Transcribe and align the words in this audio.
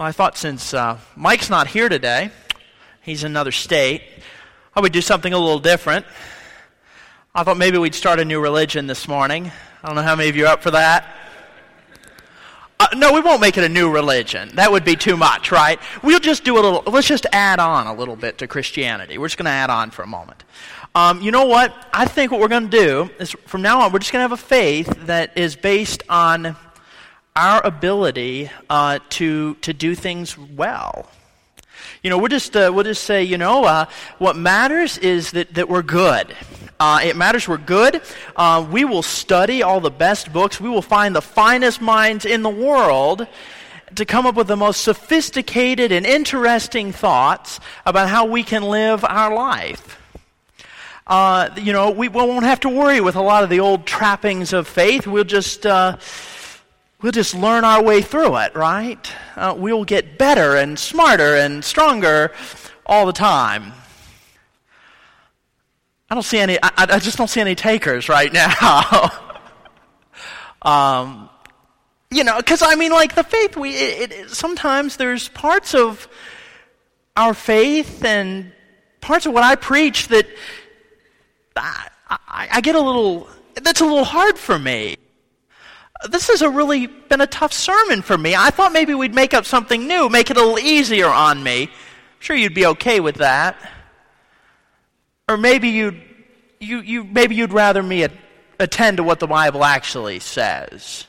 Well, 0.00 0.08
I 0.08 0.12
thought 0.12 0.38
since 0.38 0.72
uh, 0.72 0.96
Mike's 1.14 1.50
not 1.50 1.66
here 1.66 1.90
today, 1.90 2.30
he's 3.02 3.22
in 3.22 3.32
another 3.32 3.52
state, 3.52 4.00
I 4.74 4.80
would 4.80 4.94
do 4.94 5.02
something 5.02 5.30
a 5.30 5.38
little 5.38 5.58
different. 5.58 6.06
I 7.34 7.44
thought 7.44 7.58
maybe 7.58 7.76
we'd 7.76 7.94
start 7.94 8.18
a 8.18 8.24
new 8.24 8.40
religion 8.40 8.86
this 8.86 9.06
morning. 9.06 9.52
I 9.82 9.86
don't 9.86 9.96
know 9.96 10.02
how 10.02 10.16
many 10.16 10.30
of 10.30 10.36
you 10.36 10.46
are 10.46 10.54
up 10.54 10.62
for 10.62 10.70
that. 10.70 11.06
Uh, 12.80 12.86
no, 12.96 13.12
we 13.12 13.20
won't 13.20 13.42
make 13.42 13.58
it 13.58 13.64
a 13.64 13.68
new 13.68 13.92
religion. 13.92 14.48
That 14.54 14.72
would 14.72 14.86
be 14.86 14.96
too 14.96 15.18
much, 15.18 15.52
right? 15.52 15.78
We'll 16.02 16.18
just 16.18 16.44
do 16.44 16.54
a 16.54 16.60
little, 16.62 16.82
let's 16.86 17.06
just 17.06 17.26
add 17.30 17.60
on 17.60 17.86
a 17.86 17.92
little 17.92 18.16
bit 18.16 18.38
to 18.38 18.46
Christianity. 18.46 19.18
We're 19.18 19.26
just 19.26 19.36
going 19.36 19.44
to 19.44 19.50
add 19.50 19.68
on 19.68 19.90
for 19.90 20.00
a 20.00 20.06
moment. 20.06 20.44
Um, 20.94 21.20
you 21.20 21.30
know 21.30 21.44
what? 21.44 21.74
I 21.92 22.06
think 22.06 22.32
what 22.32 22.40
we're 22.40 22.48
going 22.48 22.70
to 22.70 22.78
do 22.78 23.10
is 23.18 23.32
from 23.44 23.60
now 23.60 23.82
on, 23.82 23.92
we're 23.92 23.98
just 23.98 24.14
going 24.14 24.20
to 24.20 24.30
have 24.30 24.32
a 24.32 24.42
faith 24.42 24.86
that 25.04 25.36
is 25.36 25.56
based 25.56 26.04
on 26.08 26.56
our 27.36 27.64
ability 27.64 28.50
uh, 28.68 28.98
to, 29.10 29.54
to 29.56 29.72
do 29.72 29.94
things 29.94 30.36
well. 30.36 31.08
You 32.02 32.10
know, 32.10 32.18
we'll 32.18 32.28
just, 32.28 32.56
uh, 32.56 32.70
we'll 32.74 32.84
just 32.84 33.04
say, 33.04 33.22
you 33.22 33.38
know, 33.38 33.64
uh, 33.64 33.86
what 34.18 34.36
matters 34.36 34.98
is 34.98 35.32
that, 35.32 35.54
that 35.54 35.68
we're 35.68 35.82
good. 35.82 36.34
Uh, 36.78 37.00
it 37.02 37.16
matters 37.16 37.46
we're 37.46 37.58
good. 37.58 38.00
Uh, 38.36 38.66
we 38.70 38.84
will 38.84 39.02
study 39.02 39.62
all 39.62 39.80
the 39.80 39.90
best 39.90 40.32
books. 40.32 40.60
We 40.60 40.70
will 40.70 40.82
find 40.82 41.14
the 41.14 41.22
finest 41.22 41.80
minds 41.80 42.24
in 42.24 42.42
the 42.42 42.50
world 42.50 43.26
to 43.96 44.04
come 44.04 44.26
up 44.26 44.34
with 44.34 44.46
the 44.46 44.56
most 44.56 44.82
sophisticated 44.82 45.92
and 45.92 46.06
interesting 46.06 46.92
thoughts 46.92 47.60
about 47.84 48.08
how 48.08 48.24
we 48.24 48.42
can 48.42 48.62
live 48.62 49.04
our 49.04 49.34
life. 49.34 49.98
Uh, 51.06 51.50
you 51.56 51.72
know, 51.72 51.90
we 51.90 52.08
won't 52.08 52.44
have 52.44 52.60
to 52.60 52.68
worry 52.68 53.00
with 53.00 53.16
a 53.16 53.22
lot 53.22 53.42
of 53.42 53.50
the 53.50 53.60
old 53.60 53.84
trappings 53.84 54.52
of 54.52 54.68
faith. 54.68 55.06
We'll 55.06 55.24
just 55.24 55.66
uh, 55.66 55.96
we'll 57.02 57.12
just 57.12 57.34
learn 57.34 57.64
our 57.64 57.82
way 57.82 58.02
through 58.02 58.36
it, 58.38 58.54
right? 58.54 59.12
Uh, 59.36 59.54
we'll 59.56 59.84
get 59.84 60.18
better 60.18 60.56
and 60.56 60.78
smarter 60.78 61.36
and 61.36 61.64
stronger 61.64 62.32
all 62.86 63.06
the 63.06 63.12
time. 63.12 63.72
I 66.10 66.14
don't 66.14 66.24
see 66.24 66.38
any, 66.38 66.58
I, 66.62 66.70
I 66.76 66.98
just 66.98 67.16
don't 67.16 67.30
see 67.30 67.40
any 67.40 67.54
takers 67.54 68.08
right 68.08 68.32
now. 68.54 69.10
um, 70.62 71.30
you 72.10 72.24
know, 72.24 72.36
because 72.38 72.62
I 72.62 72.74
mean, 72.74 72.90
like 72.90 73.14
the 73.14 73.22
faith, 73.22 73.56
we, 73.56 73.70
it, 73.70 74.12
it, 74.12 74.30
sometimes 74.30 74.96
there's 74.96 75.28
parts 75.28 75.74
of 75.74 76.08
our 77.16 77.34
faith 77.34 78.04
and 78.04 78.52
parts 79.00 79.26
of 79.26 79.32
what 79.32 79.44
I 79.44 79.54
preach 79.54 80.08
that 80.08 80.26
I, 81.56 81.88
I, 82.08 82.48
I 82.52 82.60
get 82.60 82.74
a 82.74 82.80
little, 82.80 83.28
that's 83.62 83.80
a 83.80 83.84
little 83.84 84.04
hard 84.04 84.38
for 84.38 84.58
me 84.58 84.96
this 86.08 86.28
has 86.28 86.42
really 86.42 86.86
been 86.86 87.20
a 87.20 87.26
tough 87.26 87.52
sermon 87.52 88.02
for 88.02 88.16
me. 88.16 88.34
I 88.34 88.50
thought 88.50 88.72
maybe 88.72 88.94
we'd 88.94 89.14
make 89.14 89.34
up 89.34 89.44
something 89.44 89.86
new, 89.86 90.08
make 90.08 90.30
it 90.30 90.36
a 90.36 90.40
little 90.40 90.58
easier 90.58 91.08
on 91.08 91.42
me. 91.42 91.64
I'm 91.64 91.70
sure 92.20 92.36
you'd 92.36 92.54
be 92.54 92.66
okay 92.66 93.00
with 93.00 93.16
that. 93.16 93.56
Or 95.28 95.36
maybe 95.36 95.68
you'd, 95.68 96.00
you, 96.58 96.80
you, 96.80 97.04
maybe 97.04 97.34
you'd 97.34 97.52
rather 97.52 97.82
me 97.82 98.06
attend 98.58 98.96
to 98.96 99.02
what 99.02 99.20
the 99.20 99.26
Bible 99.26 99.64
actually 99.64 100.20
says. 100.20 101.06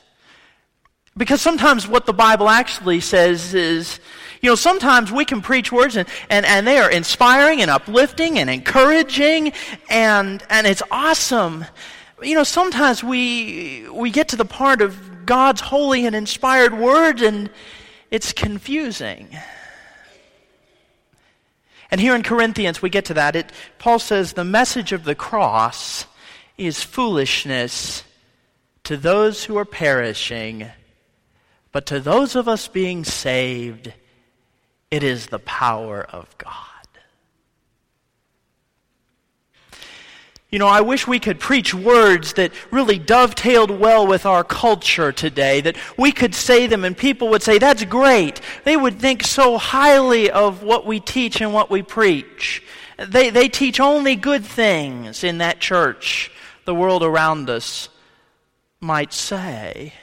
Because 1.16 1.40
sometimes 1.40 1.88
what 1.88 2.06
the 2.06 2.12
Bible 2.12 2.48
actually 2.48 3.00
says 3.00 3.54
is, 3.54 3.98
you 4.40 4.50
know, 4.50 4.54
sometimes 4.54 5.10
we 5.10 5.24
can 5.24 5.40
preach 5.40 5.70
words 5.70 5.96
and, 5.96 6.08
and, 6.30 6.44
and 6.46 6.66
they 6.66 6.78
are 6.78 6.90
inspiring 6.90 7.62
and 7.62 7.70
uplifting 7.70 8.38
and 8.38 8.50
encouraging 8.50 9.52
and, 9.88 10.42
and 10.50 10.66
it's 10.66 10.82
awesome 10.90 11.64
you 12.22 12.34
know, 12.34 12.44
sometimes 12.44 13.02
we, 13.02 13.88
we 13.90 14.10
get 14.10 14.28
to 14.28 14.36
the 14.36 14.44
part 14.44 14.80
of 14.80 15.26
God's 15.26 15.60
holy 15.60 16.06
and 16.06 16.14
inspired 16.14 16.76
word 16.76 17.22
and 17.22 17.50
it's 18.10 18.32
confusing. 18.32 19.28
And 21.90 22.00
here 22.00 22.14
in 22.14 22.22
Corinthians, 22.22 22.80
we 22.80 22.90
get 22.90 23.06
to 23.06 23.14
that. 23.14 23.36
It, 23.36 23.52
Paul 23.78 23.98
says, 23.98 24.32
the 24.32 24.44
message 24.44 24.92
of 24.92 25.04
the 25.04 25.14
cross 25.14 26.06
is 26.56 26.82
foolishness 26.82 28.04
to 28.84 28.96
those 28.96 29.44
who 29.44 29.56
are 29.58 29.64
perishing, 29.64 30.68
but 31.70 31.86
to 31.86 32.00
those 32.00 32.34
of 32.34 32.48
us 32.48 32.68
being 32.68 33.04
saved, 33.04 33.92
it 34.90 35.02
is 35.02 35.26
the 35.26 35.38
power 35.38 36.02
of 36.02 36.36
God. 36.38 36.71
You 40.52 40.58
know, 40.58 40.68
I 40.68 40.82
wish 40.82 41.06
we 41.08 41.18
could 41.18 41.40
preach 41.40 41.72
words 41.72 42.34
that 42.34 42.52
really 42.70 42.98
dovetailed 42.98 43.70
well 43.70 44.06
with 44.06 44.26
our 44.26 44.44
culture 44.44 45.10
today, 45.10 45.62
that 45.62 45.78
we 45.96 46.12
could 46.12 46.34
say 46.34 46.66
them 46.66 46.84
and 46.84 46.94
people 46.94 47.28
would 47.30 47.42
say, 47.42 47.56
that's 47.56 47.84
great. 47.84 48.42
They 48.64 48.76
would 48.76 49.00
think 49.00 49.22
so 49.24 49.56
highly 49.56 50.30
of 50.30 50.62
what 50.62 50.84
we 50.84 51.00
teach 51.00 51.40
and 51.40 51.54
what 51.54 51.70
we 51.70 51.80
preach. 51.80 52.62
They, 52.98 53.30
they 53.30 53.48
teach 53.48 53.80
only 53.80 54.14
good 54.14 54.44
things 54.44 55.24
in 55.24 55.38
that 55.38 55.58
church, 55.58 56.30
the 56.66 56.74
world 56.74 57.02
around 57.02 57.48
us 57.48 57.88
might 58.78 59.14
say. 59.14 59.94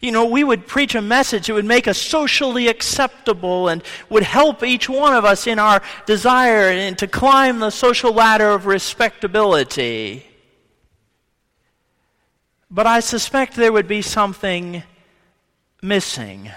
You 0.00 0.12
know, 0.12 0.24
we 0.24 0.44
would 0.44 0.66
preach 0.66 0.94
a 0.94 1.02
message 1.02 1.46
that 1.46 1.54
would 1.54 1.64
make 1.64 1.88
us 1.88 1.98
socially 1.98 2.68
acceptable 2.68 3.68
and 3.68 3.82
would 4.08 4.22
help 4.22 4.62
each 4.62 4.88
one 4.88 5.14
of 5.14 5.24
us 5.24 5.46
in 5.46 5.58
our 5.58 5.82
desire 6.06 6.70
and 6.70 6.96
to 6.98 7.06
climb 7.06 7.58
the 7.58 7.70
social 7.70 8.12
ladder 8.12 8.50
of 8.50 8.66
respectability. 8.66 10.26
But 12.70 12.86
I 12.86 13.00
suspect 13.00 13.56
there 13.56 13.72
would 13.72 13.88
be 13.88 14.02
something 14.02 14.82
missing. 15.82 16.50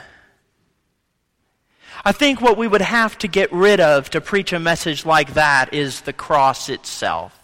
I 2.06 2.12
think 2.12 2.42
what 2.42 2.58
we 2.58 2.68
would 2.68 2.82
have 2.82 3.18
to 3.20 3.28
get 3.28 3.52
rid 3.52 3.80
of 3.80 4.10
to 4.10 4.22
preach 4.22 4.52
a 4.54 4.60
message 4.60 5.06
like 5.06 5.34
that 5.36 5.74
is 5.74 6.02
the 6.02 6.14
cross 6.14 6.70
itself. 6.70 7.40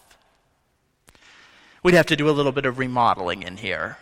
We'd 1.82 1.94
have 1.94 2.06
to 2.06 2.16
do 2.16 2.28
a 2.28 2.32
little 2.32 2.52
bit 2.52 2.66
of 2.66 2.78
remodeling 2.78 3.42
in 3.42 3.56
here. 3.56 3.96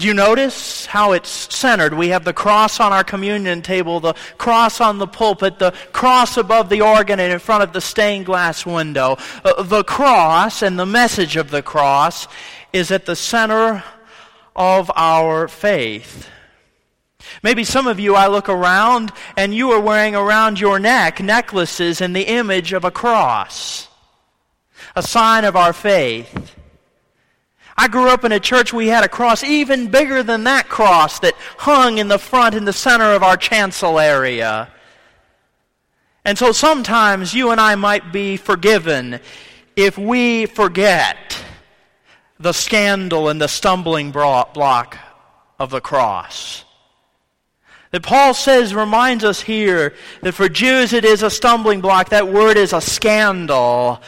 Do 0.00 0.06
you 0.06 0.14
notice 0.14 0.86
how 0.86 1.12
it's 1.12 1.28
centered? 1.54 1.92
We 1.92 2.08
have 2.08 2.24
the 2.24 2.32
cross 2.32 2.80
on 2.80 2.90
our 2.90 3.04
communion 3.04 3.60
table, 3.60 4.00
the 4.00 4.14
cross 4.38 4.80
on 4.80 4.96
the 4.96 5.06
pulpit, 5.06 5.58
the 5.58 5.72
cross 5.92 6.38
above 6.38 6.70
the 6.70 6.80
organ 6.80 7.20
and 7.20 7.30
in 7.30 7.38
front 7.38 7.62
of 7.64 7.74
the 7.74 7.82
stained 7.82 8.24
glass 8.24 8.64
window. 8.64 9.18
Uh, 9.44 9.62
the 9.62 9.84
cross 9.84 10.62
and 10.62 10.78
the 10.78 10.86
message 10.86 11.36
of 11.36 11.50
the 11.50 11.60
cross 11.60 12.28
is 12.72 12.90
at 12.90 13.04
the 13.04 13.14
center 13.14 13.84
of 14.56 14.90
our 14.96 15.48
faith. 15.48 16.30
Maybe 17.42 17.62
some 17.62 17.86
of 17.86 18.00
you, 18.00 18.14
I 18.14 18.28
look 18.28 18.48
around 18.48 19.12
and 19.36 19.54
you 19.54 19.70
are 19.72 19.80
wearing 19.80 20.16
around 20.16 20.58
your 20.58 20.78
neck 20.78 21.20
necklaces 21.20 22.00
in 22.00 22.14
the 22.14 22.22
image 22.22 22.72
of 22.72 22.86
a 22.86 22.90
cross, 22.90 23.86
a 24.96 25.02
sign 25.02 25.44
of 25.44 25.56
our 25.56 25.74
faith. 25.74 26.56
I 27.76 27.88
grew 27.88 28.08
up 28.08 28.24
in 28.24 28.32
a 28.32 28.40
church 28.40 28.72
we 28.72 28.88
had 28.88 29.04
a 29.04 29.08
cross 29.08 29.42
even 29.42 29.88
bigger 29.88 30.22
than 30.22 30.44
that 30.44 30.68
cross 30.68 31.20
that 31.20 31.34
hung 31.58 31.98
in 31.98 32.08
the 32.08 32.18
front 32.18 32.54
in 32.54 32.64
the 32.64 32.72
center 32.72 33.12
of 33.12 33.22
our 33.22 33.36
chancel 33.36 33.98
area. 33.98 34.68
And 36.24 36.36
so 36.36 36.52
sometimes 36.52 37.32
you 37.32 37.50
and 37.50 37.60
I 37.60 37.74
might 37.76 38.12
be 38.12 38.36
forgiven 38.36 39.20
if 39.76 39.96
we 39.96 40.46
forget 40.46 41.42
the 42.38 42.52
scandal 42.52 43.28
and 43.28 43.40
the 43.40 43.48
stumbling 43.48 44.10
block 44.10 44.98
of 45.58 45.70
the 45.70 45.80
cross. 45.80 46.64
That 47.90 48.02
Paul 48.02 48.34
says, 48.34 48.74
reminds 48.74 49.24
us 49.24 49.40
here 49.40 49.94
that 50.22 50.32
for 50.32 50.48
Jews 50.48 50.92
it 50.92 51.04
is 51.04 51.22
a 51.22 51.30
stumbling 51.30 51.80
block. 51.80 52.10
That 52.10 52.28
word 52.28 52.56
is 52.56 52.72
a 52.72 52.80
scandal. 52.80 54.00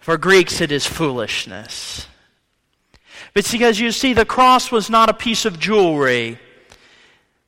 For 0.00 0.18
Greeks 0.18 0.60
it 0.60 0.72
is 0.72 0.86
foolishness. 0.86 2.08
It's 3.34 3.50
because 3.50 3.80
you 3.80 3.90
see, 3.90 4.12
the 4.12 4.24
cross 4.24 4.70
was 4.70 4.88
not 4.88 5.10
a 5.10 5.14
piece 5.14 5.44
of 5.44 5.58
jewelry, 5.58 6.38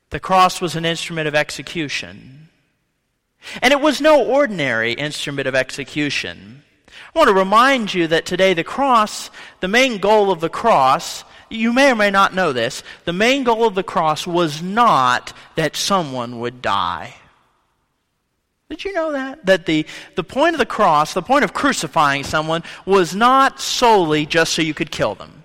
the 0.09 0.19
cross 0.19 0.59
was 0.59 0.75
an 0.75 0.85
instrument 0.85 1.27
of 1.27 1.35
execution. 1.35 2.49
And 3.61 3.71
it 3.71 3.79
was 3.79 4.01
no 4.01 4.25
ordinary 4.25 4.93
instrument 4.93 5.47
of 5.47 5.55
execution. 5.55 6.63
I 7.15 7.19
want 7.19 7.29
to 7.29 7.33
remind 7.33 7.93
you 7.93 8.07
that 8.07 8.25
today 8.25 8.53
the 8.53 8.63
cross, 8.63 9.29
the 9.61 9.67
main 9.67 9.99
goal 9.99 10.31
of 10.31 10.41
the 10.41 10.49
cross, 10.49 11.23
you 11.49 11.71
may 11.71 11.91
or 11.91 11.95
may 11.95 12.11
not 12.11 12.33
know 12.33 12.51
this, 12.51 12.83
the 13.05 13.13
main 13.13 13.43
goal 13.43 13.65
of 13.65 13.75
the 13.75 13.83
cross 13.83 14.27
was 14.27 14.61
not 14.61 15.31
that 15.55 15.77
someone 15.77 16.39
would 16.39 16.61
die. 16.61 17.15
Did 18.69 18.83
you 18.83 18.91
know 18.91 19.13
that? 19.13 19.45
That 19.45 19.65
the, 19.65 19.85
the 20.15 20.23
point 20.23 20.53
of 20.53 20.59
the 20.59 20.65
cross, 20.65 21.13
the 21.13 21.21
point 21.21 21.45
of 21.45 21.53
crucifying 21.53 22.25
someone, 22.25 22.63
was 22.85 23.15
not 23.15 23.61
solely 23.61 24.25
just 24.25 24.53
so 24.53 24.61
you 24.61 24.73
could 24.73 24.91
kill 24.91 25.15
them. 25.15 25.36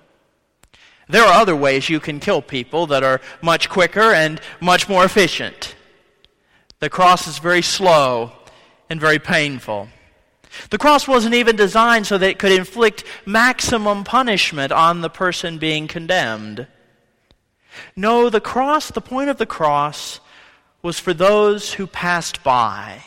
There 1.12 1.26
are 1.26 1.42
other 1.42 1.54
ways 1.54 1.90
you 1.90 2.00
can 2.00 2.20
kill 2.20 2.40
people 2.40 2.86
that 2.86 3.04
are 3.04 3.20
much 3.42 3.68
quicker 3.68 4.14
and 4.14 4.40
much 4.62 4.88
more 4.88 5.04
efficient. 5.04 5.74
The 6.80 6.88
cross 6.88 7.26
is 7.26 7.38
very 7.38 7.60
slow 7.60 8.32
and 8.88 8.98
very 8.98 9.18
painful. 9.18 9.88
The 10.70 10.78
cross 10.78 11.06
wasn't 11.06 11.34
even 11.34 11.54
designed 11.54 12.06
so 12.06 12.16
that 12.16 12.30
it 12.30 12.38
could 12.38 12.52
inflict 12.52 13.04
maximum 13.26 14.04
punishment 14.04 14.72
on 14.72 15.02
the 15.02 15.10
person 15.10 15.58
being 15.58 15.86
condemned. 15.86 16.66
No, 17.94 18.30
the 18.30 18.40
cross, 18.40 18.90
the 18.90 19.02
point 19.02 19.28
of 19.28 19.36
the 19.36 19.44
cross, 19.44 20.18
was 20.80 20.98
for 20.98 21.12
those 21.12 21.74
who 21.74 21.86
passed 21.86 22.42
by. 22.42 23.02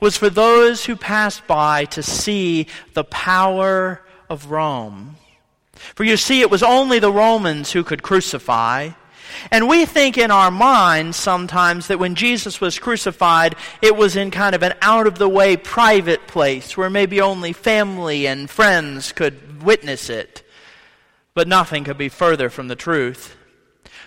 Was 0.00 0.16
for 0.16 0.28
those 0.28 0.86
who 0.86 0.96
passed 0.96 1.46
by 1.46 1.84
to 1.84 2.02
see 2.02 2.66
the 2.94 3.04
power 3.04 4.02
of 4.28 4.50
Rome. 4.50 5.18
For 5.94 6.04
you 6.04 6.16
see, 6.16 6.40
it 6.40 6.50
was 6.50 6.62
only 6.62 6.98
the 6.98 7.12
Romans 7.12 7.72
who 7.72 7.84
could 7.84 8.02
crucify. 8.02 8.90
And 9.50 9.68
we 9.68 9.86
think 9.86 10.18
in 10.18 10.30
our 10.30 10.50
minds 10.50 11.16
sometimes 11.16 11.88
that 11.88 11.98
when 11.98 12.14
Jesus 12.14 12.60
was 12.60 12.78
crucified, 12.78 13.56
it 13.80 13.96
was 13.96 14.16
in 14.16 14.30
kind 14.30 14.54
of 14.54 14.62
an 14.62 14.74
out 14.82 15.06
of 15.06 15.18
the 15.18 15.28
way 15.28 15.56
private 15.56 16.26
place 16.26 16.76
where 16.76 16.90
maybe 16.90 17.20
only 17.20 17.52
family 17.52 18.26
and 18.26 18.48
friends 18.48 19.12
could 19.12 19.62
witness 19.62 20.10
it. 20.10 20.46
But 21.34 21.48
nothing 21.48 21.84
could 21.84 21.98
be 21.98 22.10
further 22.10 22.50
from 22.50 22.68
the 22.68 22.76
truth. 22.76 23.36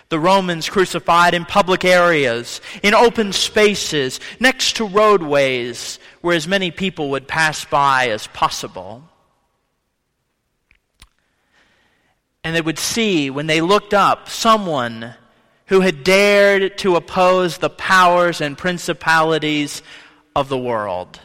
The 0.08 0.20
Romans 0.20 0.68
crucified 0.68 1.34
in 1.34 1.44
public 1.44 1.84
areas, 1.84 2.60
in 2.84 2.94
open 2.94 3.32
spaces, 3.32 4.20
next 4.38 4.76
to 4.76 4.84
roadways 4.84 5.98
where 6.20 6.36
as 6.36 6.46
many 6.46 6.70
people 6.70 7.10
would 7.10 7.26
pass 7.26 7.64
by 7.64 8.10
as 8.10 8.28
possible. 8.28 9.02
And 12.46 12.54
they 12.54 12.60
would 12.60 12.78
see, 12.78 13.28
when 13.28 13.48
they 13.48 13.60
looked 13.60 13.92
up, 13.92 14.28
someone 14.28 15.14
who 15.66 15.80
had 15.80 16.04
dared 16.04 16.78
to 16.78 16.94
oppose 16.94 17.58
the 17.58 17.68
powers 17.68 18.40
and 18.40 18.56
principalities 18.56 19.82
of 20.36 20.48
the 20.48 20.56
world. 20.56 21.18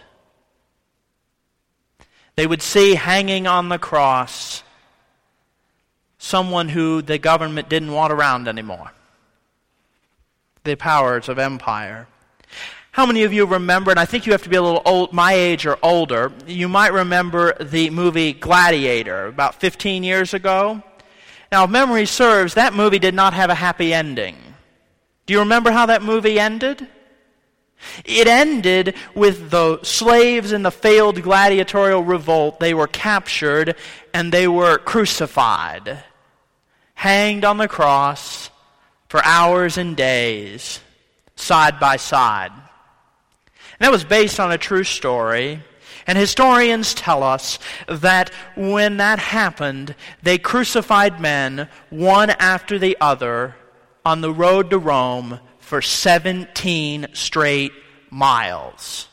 They 2.35 2.47
would 2.47 2.63
see 2.63 2.95
hanging 2.95 3.45
on 3.45 3.69
the 3.69 3.77
cross 3.77 4.63
someone 6.17 6.69
who 6.69 7.03
the 7.03 7.19
government 7.19 7.69
didn't 7.69 7.91
want 7.91 8.11
around 8.11 8.47
anymore 8.47 8.91
the 10.63 10.73
powers 10.73 11.29
of 11.29 11.37
empire. 11.37 12.07
How 12.93 13.05
many 13.05 13.21
of 13.21 13.31
you 13.31 13.45
remember, 13.45 13.91
and 13.91 13.99
I 13.99 14.05
think 14.05 14.25
you 14.25 14.31
have 14.31 14.41
to 14.41 14.49
be 14.49 14.55
a 14.55 14.61
little 14.61 14.81
old, 14.85 15.13
my 15.13 15.33
age 15.33 15.67
or 15.67 15.77
older, 15.83 16.31
you 16.47 16.67
might 16.67 16.93
remember 16.93 17.53
the 17.63 17.91
movie 17.91 18.33
Gladiator 18.33 19.27
about 19.27 19.53
15 19.53 20.03
years 20.03 20.33
ago? 20.33 20.81
Now, 21.51 21.65
if 21.65 21.69
memory 21.69 22.05
serves, 22.05 22.53
that 22.53 22.73
movie 22.73 22.99
did 22.99 23.13
not 23.13 23.33
have 23.33 23.49
a 23.49 23.55
happy 23.55 23.93
ending. 23.93 24.37
Do 25.25 25.33
you 25.33 25.39
remember 25.39 25.71
how 25.71 25.87
that 25.87 26.01
movie 26.01 26.39
ended? 26.39 26.87
It 28.05 28.27
ended 28.27 28.95
with 29.15 29.49
the 29.49 29.79
slaves 29.83 30.51
in 30.51 30.63
the 30.63 30.71
failed 30.71 31.21
gladiatorial 31.21 32.03
revolt. 32.03 32.59
They 32.59 32.73
were 32.73 32.87
captured 32.87 33.75
and 34.13 34.31
they 34.31 34.47
were 34.47 34.77
crucified 34.77 36.03
hanged 37.01 37.43
on 37.43 37.57
the 37.57 37.67
cross 37.67 38.51
for 39.09 39.25
hours 39.25 39.79
and 39.79 39.97
days, 39.97 40.79
side 41.35 41.79
by 41.79 41.95
side. 41.95 42.51
And 42.51 43.79
that 43.79 43.91
was 43.91 44.03
based 44.03 44.39
on 44.39 44.51
a 44.51 44.57
true 44.59 44.83
story. 44.83 45.63
And 46.07 46.17
historians 46.17 46.93
tell 46.93 47.23
us 47.23 47.59
that 47.87 48.31
when 48.55 48.97
that 48.97 49.19
happened, 49.19 49.95
they 50.23 50.37
crucified 50.37 51.19
men 51.19 51.69
one 51.89 52.29
after 52.31 52.79
the 52.79 52.97
other 52.99 53.55
on 54.05 54.21
the 54.21 54.33
road 54.33 54.69
to 54.71 54.77
Rome 54.77 55.39
for 55.59 55.81
17 55.81 57.07
straight 57.13 57.71
miles. 58.09 59.07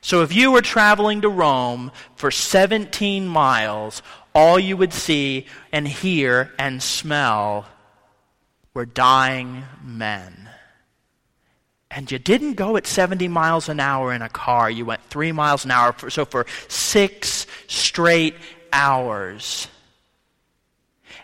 So 0.00 0.22
if 0.22 0.34
you 0.34 0.52
were 0.52 0.60
traveling 0.60 1.22
to 1.22 1.30
Rome 1.30 1.90
for 2.14 2.30
17 2.30 3.26
miles, 3.26 4.02
all 4.34 4.58
you 4.58 4.76
would 4.76 4.92
see 4.92 5.46
and 5.72 5.88
hear 5.88 6.52
and 6.58 6.82
smell 6.82 7.66
were 8.74 8.84
dying 8.84 9.64
men. 9.82 10.43
And 11.94 12.10
you 12.10 12.18
didn't 12.18 12.54
go 12.54 12.76
at 12.76 12.88
70 12.88 13.28
miles 13.28 13.68
an 13.68 13.78
hour 13.78 14.12
in 14.12 14.20
a 14.20 14.28
car. 14.28 14.68
You 14.68 14.84
went 14.84 15.04
three 15.04 15.30
miles 15.30 15.64
an 15.64 15.70
hour. 15.70 15.92
For, 15.92 16.10
so 16.10 16.24
for 16.24 16.44
six 16.66 17.46
straight 17.68 18.34
hours. 18.72 19.68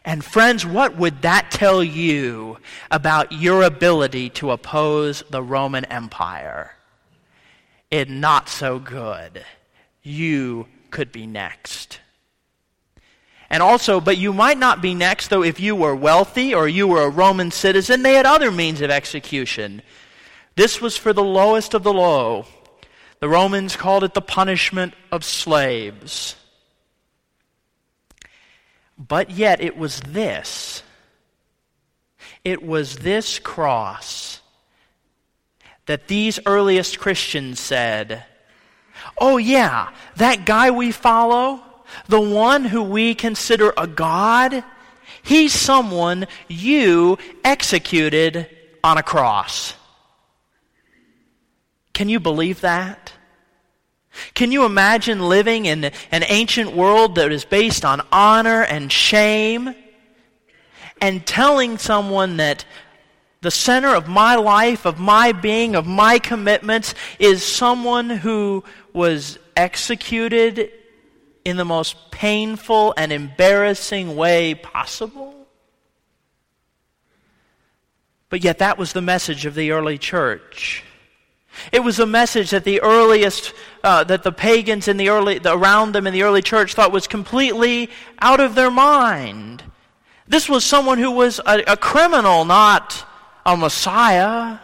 And 0.05 0.25
friends, 0.25 0.64
what 0.64 0.96
would 0.96 1.22
that 1.22 1.50
tell 1.50 1.82
you 1.82 2.58
about 2.88 3.32
your 3.32 3.62
ability 3.62 4.31
to 4.31 4.52
oppose 4.52 5.25
the 5.28 5.43
Roman 5.43 5.84
Empire? 5.87 6.76
It 7.90 8.08
not 8.08 8.49
so 8.49 8.78
good. 8.78 9.44
You 10.05 10.69
could 10.93 11.11
be 11.11 11.26
next. 11.26 11.99
And 13.50 13.61
also, 13.61 14.00
but 14.00 14.19
you 14.19 14.32
might 14.32 14.58
not 14.58 14.81
be 14.81 14.94
next, 14.94 15.28
though, 15.28 15.43
if 15.43 15.58
you 15.58 15.75
were 15.75 15.96
wealthy 15.96 16.55
or 16.55 16.69
you 16.69 16.87
were 16.87 17.02
a 17.02 17.11
Roman 17.11 17.50
citizen. 17.50 18.05
They 18.05 18.14
had 18.14 18.25
other 18.25 18.52
means 18.52 18.81
of 18.81 18.93
execution. 18.93 19.82
This 20.60 20.78
was 20.78 20.94
for 20.94 21.14
the 21.14 21.24
lowest 21.24 21.72
of 21.72 21.84
the 21.84 21.92
low. 21.94 22.44
The 23.20 23.30
Romans 23.30 23.76
called 23.76 24.04
it 24.04 24.12
the 24.12 24.20
punishment 24.20 24.92
of 25.10 25.24
slaves. 25.24 26.36
But 28.98 29.30
yet, 29.30 29.62
it 29.62 29.78
was 29.78 30.00
this. 30.00 30.82
It 32.44 32.62
was 32.62 32.96
this 32.96 33.38
cross 33.38 34.42
that 35.86 36.08
these 36.08 36.38
earliest 36.44 36.98
Christians 36.98 37.58
said, 37.58 38.22
Oh, 39.16 39.38
yeah, 39.38 39.88
that 40.16 40.44
guy 40.44 40.72
we 40.72 40.92
follow 40.92 41.62
the 42.06 42.20
one 42.20 42.64
who 42.64 42.82
we 42.82 43.14
consider 43.14 43.72
a 43.78 43.86
God, 43.86 44.62
he's 45.22 45.54
someone 45.54 46.26
you 46.48 47.16
executed 47.44 48.46
on 48.84 48.98
a 48.98 49.02
cross. 49.02 49.72
Can 51.92 52.08
you 52.08 52.20
believe 52.20 52.60
that? 52.60 53.12
Can 54.34 54.52
you 54.52 54.64
imagine 54.64 55.20
living 55.20 55.66
in 55.66 55.84
an 55.84 56.25
ancient 56.26 56.72
world 56.72 57.14
that 57.14 57.31
is 57.32 57.44
based 57.44 57.84
on 57.84 58.06
honor 58.10 58.62
and 58.62 58.90
shame 58.90 59.75
and 61.00 61.26
telling 61.26 61.78
someone 61.78 62.37
that 62.38 62.64
the 63.40 63.50
center 63.50 63.94
of 63.94 64.06
my 64.06 64.34
life, 64.34 64.84
of 64.84 64.98
my 64.98 65.32
being, 65.32 65.75
of 65.75 65.87
my 65.87 66.19
commitments 66.19 66.94
is 67.19 67.42
someone 67.42 68.10
who 68.10 68.64
was 68.93 69.38
executed 69.56 70.70
in 71.44 71.56
the 71.56 71.64
most 71.64 72.10
painful 72.10 72.93
and 72.96 73.12
embarrassing 73.12 74.14
way 74.16 74.54
possible? 74.54 75.34
But 78.29 78.44
yet, 78.44 78.58
that 78.58 78.79
was 78.79 78.93
the 78.93 79.00
message 79.00 79.46
of 79.46 79.55
the 79.55 79.70
early 79.70 79.98
church. 79.98 80.84
It 81.72 81.80
was 81.80 81.98
a 81.98 82.06
message 82.06 82.50
that 82.50 82.64
the 82.64 82.80
earliest, 82.80 83.52
uh, 83.84 84.04
that 84.04 84.22
the 84.22 84.32
pagans 84.32 84.88
in 84.88 84.96
the 84.96 85.08
early, 85.08 85.38
the, 85.38 85.54
around 85.54 85.92
them 85.92 86.06
in 86.06 86.12
the 86.12 86.22
early 86.22 86.42
church 86.42 86.74
thought 86.74 86.92
was 86.92 87.06
completely 87.06 87.90
out 88.20 88.40
of 88.40 88.54
their 88.54 88.70
mind. 88.70 89.62
This 90.26 90.48
was 90.48 90.64
someone 90.64 90.98
who 90.98 91.10
was 91.10 91.40
a, 91.44 91.62
a 91.66 91.76
criminal, 91.76 92.44
not 92.44 93.04
a 93.44 93.56
Messiah. 93.56 94.58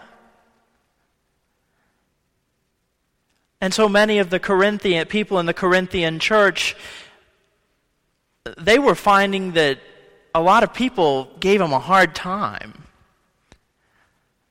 And 3.60 3.74
so 3.74 3.88
many 3.88 4.18
of 4.18 4.30
the 4.30 4.38
Corinthian 4.38 5.06
people 5.06 5.38
in 5.38 5.46
the 5.46 5.54
Corinthian 5.54 6.18
church, 6.18 6.76
they 8.58 8.78
were 8.78 8.94
finding 8.94 9.52
that 9.52 9.80
a 10.34 10.40
lot 10.40 10.62
of 10.62 10.72
people 10.72 11.30
gave 11.40 11.58
them 11.58 11.72
a 11.72 11.78
hard 11.78 12.14
time. 12.14 12.85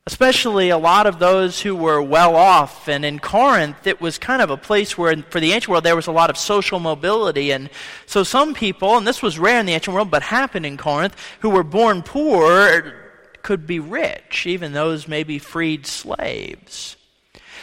Especially 0.07 0.69
a 0.69 0.77
lot 0.77 1.07
of 1.07 1.17
those 1.17 1.61
who 1.61 1.75
were 1.75 1.99
well 1.99 2.35
off. 2.35 2.87
And 2.87 3.03
in 3.03 3.17
Corinth, 3.17 3.87
it 3.87 3.99
was 3.99 4.19
kind 4.19 4.41
of 4.41 4.51
a 4.51 4.57
place 4.57 4.95
where, 4.95 5.15
for 5.31 5.39
the 5.39 5.51
ancient 5.51 5.69
world, 5.69 5.83
there 5.83 5.95
was 5.95 6.05
a 6.05 6.11
lot 6.11 6.29
of 6.29 6.37
social 6.37 6.79
mobility. 6.79 7.51
And 7.51 7.71
so 8.05 8.23
some 8.23 8.53
people, 8.53 8.97
and 8.97 9.07
this 9.07 9.23
was 9.23 9.39
rare 9.39 9.59
in 9.59 9.65
the 9.65 9.73
ancient 9.73 9.95
world, 9.95 10.11
but 10.11 10.21
happened 10.21 10.65
in 10.65 10.77
Corinth, 10.77 11.15
who 11.39 11.49
were 11.49 11.63
born 11.63 12.03
poor 12.03 12.93
could 13.41 13.65
be 13.67 13.79
rich, 13.79 14.47
even 14.47 14.73
those 14.73 15.07
maybe 15.07 15.39
freed 15.39 15.85
slaves. 15.85 16.97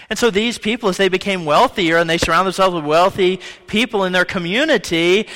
And 0.08 0.18
so 0.18 0.30
these 0.30 0.58
people, 0.58 0.88
as 0.88 0.96
they 0.96 1.08
became 1.08 1.44
wealthier 1.44 1.96
and 1.96 2.08
they 2.08 2.18
surround 2.18 2.46
themselves 2.46 2.75
with 2.75 2.84
wealthy 2.84 3.40
people 3.66 4.04
in 4.04 4.12
their 4.12 4.25
community, 4.25 5.26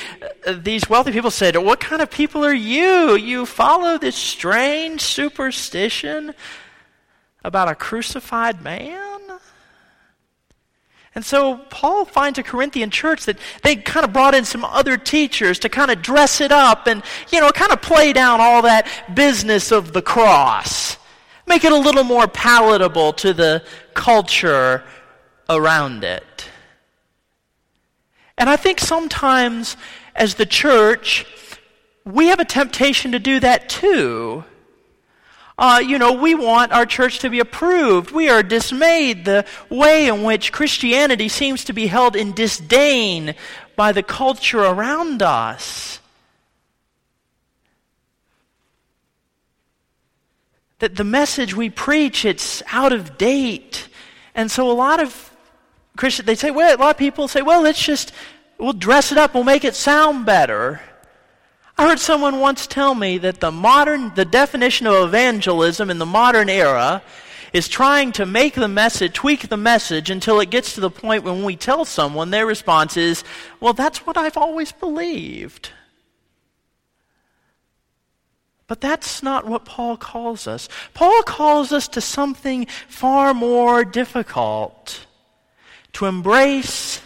these 0.45 0.89
wealthy 0.89 1.11
people 1.11 1.31
said, 1.31 1.57
What 1.57 1.79
kind 1.79 2.01
of 2.01 2.11
people 2.11 2.45
are 2.45 2.53
you? 2.53 3.15
You 3.15 3.45
follow 3.45 3.97
this 3.97 4.15
strange 4.15 5.01
superstition 5.01 6.33
about 7.47 7.67
a 7.67 7.75
crucified 7.75 8.61
man? 8.61 9.19
And 11.15 11.25
so 11.25 11.57
Paul 11.71 12.05
finds 12.05 12.37
a 12.37 12.43
Corinthian 12.43 12.91
church 12.91 13.25
that 13.25 13.39
they 13.63 13.75
kind 13.75 14.05
of 14.05 14.13
brought 14.13 14.35
in 14.35 14.45
some 14.45 14.63
other 14.63 14.97
teachers 14.97 15.57
to 15.59 15.69
kind 15.69 15.89
of 15.89 16.03
dress 16.03 16.41
it 16.41 16.51
up 16.51 16.85
and, 16.85 17.01
you 17.31 17.41
know, 17.41 17.49
kind 17.49 17.71
of 17.71 17.81
play 17.81 18.13
down 18.13 18.39
all 18.39 18.61
that 18.61 18.87
business 19.15 19.71
of 19.71 19.93
the 19.93 20.01
cross 20.03 20.97
make 21.47 21.63
it 21.63 21.71
a 21.71 21.77
little 21.77 22.03
more 22.03 22.27
palatable 22.27 23.13
to 23.13 23.33
the 23.33 23.63
culture 23.93 24.83
around 25.49 26.03
it. 26.03 26.49
And 28.37 28.49
I 28.49 28.55
think 28.57 28.79
sometimes 28.79 29.77
as 30.15 30.35
the 30.35 30.45
church, 30.45 31.25
we 32.05 32.27
have 32.27 32.39
a 32.39 32.45
temptation 32.45 33.13
to 33.13 33.19
do 33.19 33.39
that 33.39 33.69
too. 33.69 34.43
Uh, 35.57 35.81
you 35.83 35.97
know, 35.97 36.13
we 36.13 36.35
want 36.35 36.71
our 36.71 36.85
church 36.85 37.19
to 37.19 37.29
be 37.29 37.39
approved. 37.39 38.11
We 38.11 38.29
are 38.29 38.43
dismayed 38.43 39.25
the 39.25 39.45
way 39.69 40.07
in 40.07 40.21
which 40.21 40.51
Christianity 40.51 41.29
seems 41.29 41.63
to 41.65 41.73
be 41.73 41.87
held 41.87 42.15
in 42.15 42.33
disdain 42.33 43.33
by 43.75 43.91
the 43.91 44.03
culture 44.03 44.59
around 44.59 45.23
us. 45.23 45.99
That 50.77 50.95
the 50.95 51.03
message 51.03 51.55
we 51.55 51.71
preach, 51.71 52.23
it's 52.23 52.61
out 52.71 52.93
of 52.93 53.17
date. 53.17 53.87
And 54.35 54.51
so 54.51 54.69
a 54.69 54.73
lot 54.73 54.99
of 54.99 55.35
Christians, 55.95 56.27
they 56.27 56.35
say, 56.35 56.51
well, 56.51 56.75
a 56.75 56.77
lot 56.77 56.91
of 56.91 56.97
people 56.97 57.27
say, 57.27 57.41
well, 57.41 57.63
let's 57.63 57.83
just, 57.83 58.11
we'll 58.59 58.73
dress 58.73 59.11
it 59.11 59.17
up, 59.17 59.33
we'll 59.33 59.43
make 59.43 59.65
it 59.65 59.73
sound 59.73 60.27
better. 60.27 60.81
I 61.79 61.87
heard 61.87 61.99
someone 61.99 62.39
once 62.39 62.65
tell 62.65 62.95
me 62.95 63.19
that 63.19 63.39
the 63.39 63.51
modern, 63.51 64.11
the 64.15 64.25
definition 64.25 64.87
of 64.87 64.95
evangelism 65.07 65.91
in 65.91 65.99
the 65.99 66.07
modern 66.07 66.49
era 66.49 67.03
is 67.53 67.67
trying 67.67 68.11
to 68.13 68.25
make 68.25 68.55
the 68.55 68.67
message, 68.67 69.13
tweak 69.13 69.47
the 69.47 69.57
message 69.57 70.09
until 70.09 70.39
it 70.39 70.49
gets 70.49 70.73
to 70.73 70.81
the 70.81 70.89
point 70.89 71.23
when 71.23 71.43
we 71.43 71.55
tell 71.55 71.85
someone, 71.85 72.31
their 72.31 72.47
response 72.47 72.97
is, 72.97 73.23
well, 73.59 73.73
that's 73.73 74.07
what 74.07 74.17
I've 74.17 74.37
always 74.37 74.71
believed. 74.71 75.69
But 78.65 78.81
that's 78.81 79.21
not 79.21 79.45
what 79.45 79.63
Paul 79.63 79.97
calls 79.97 80.47
us. 80.47 80.67
Paul 80.95 81.21
calls 81.23 81.71
us 81.71 81.87
to 81.89 82.01
something 82.01 82.65
far 82.87 83.35
more 83.35 83.85
difficult 83.85 85.05
to 85.93 86.05
embrace 86.07 87.01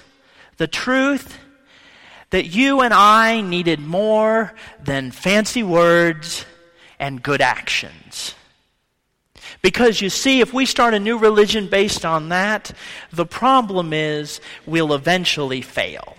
the 0.57 0.67
truth 0.67 1.37
that 2.31 2.47
you 2.47 2.81
and 2.81 2.93
I 2.93 3.41
needed 3.41 3.79
more 3.79 4.53
than 4.83 5.11
fancy 5.11 5.63
words 5.63 6.45
and 6.99 7.21
good 7.21 7.41
actions. 7.41 8.35
Because 9.61 10.01
you 10.01 10.09
see, 10.09 10.41
if 10.41 10.53
we 10.53 10.65
start 10.65 10.93
a 10.93 10.99
new 10.99 11.17
religion 11.17 11.67
based 11.67 12.03
on 12.03 12.29
that, 12.29 12.71
the 13.11 13.25
problem 13.25 13.93
is 13.93 14.41
we'll 14.65 14.93
eventually 14.93 15.61
fail. 15.61 16.17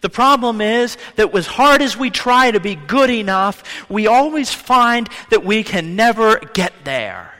The 0.00 0.10
problem 0.10 0.60
is 0.60 0.96
that 1.16 1.34
as 1.34 1.46
hard 1.46 1.82
as 1.82 1.96
we 1.96 2.10
try 2.10 2.50
to 2.50 2.60
be 2.60 2.74
good 2.74 3.10
enough, 3.10 3.88
we 3.88 4.06
always 4.06 4.52
find 4.52 5.08
that 5.30 5.44
we 5.44 5.64
can 5.64 5.96
never 5.96 6.38
get 6.38 6.72
there. 6.84 7.32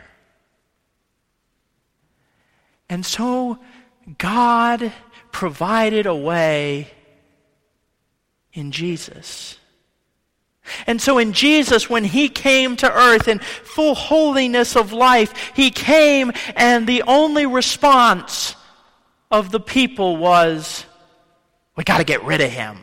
And 2.88 3.04
so 3.06 3.58
God 4.18 4.92
provided 5.30 6.06
a 6.06 6.14
way 6.14 6.90
in 8.52 8.72
Jesus. 8.72 9.58
And 10.86 11.00
so, 11.00 11.18
in 11.18 11.32
Jesus, 11.32 11.90
when 11.90 12.04
He 12.04 12.28
came 12.28 12.76
to 12.76 12.92
earth 12.92 13.26
in 13.26 13.40
full 13.40 13.94
holiness 13.94 14.76
of 14.76 14.92
life, 14.92 15.52
He 15.54 15.70
came, 15.70 16.32
and 16.54 16.86
the 16.86 17.02
only 17.02 17.46
response 17.46 18.54
of 19.30 19.50
the 19.50 19.60
people 19.60 20.16
was, 20.16 20.84
We 21.76 21.84
got 21.84 21.98
to 21.98 22.04
get 22.04 22.24
rid 22.24 22.40
of 22.40 22.50
Him. 22.50 22.78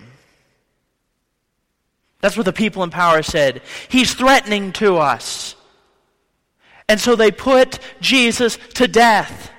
That's 2.21 2.35
what 2.35 2.45
the 2.45 2.53
people 2.53 2.83
in 2.83 2.89
power 2.89 3.23
said. 3.23 3.61
He's 3.87 4.13
threatening 4.13 4.73
to 4.73 4.97
us. 4.97 5.55
And 6.89 6.99
so 6.99 7.15
they 7.15 7.31
put 7.31 7.79
Jesus 8.01 8.57
to 8.73 8.87
death. 8.87 9.51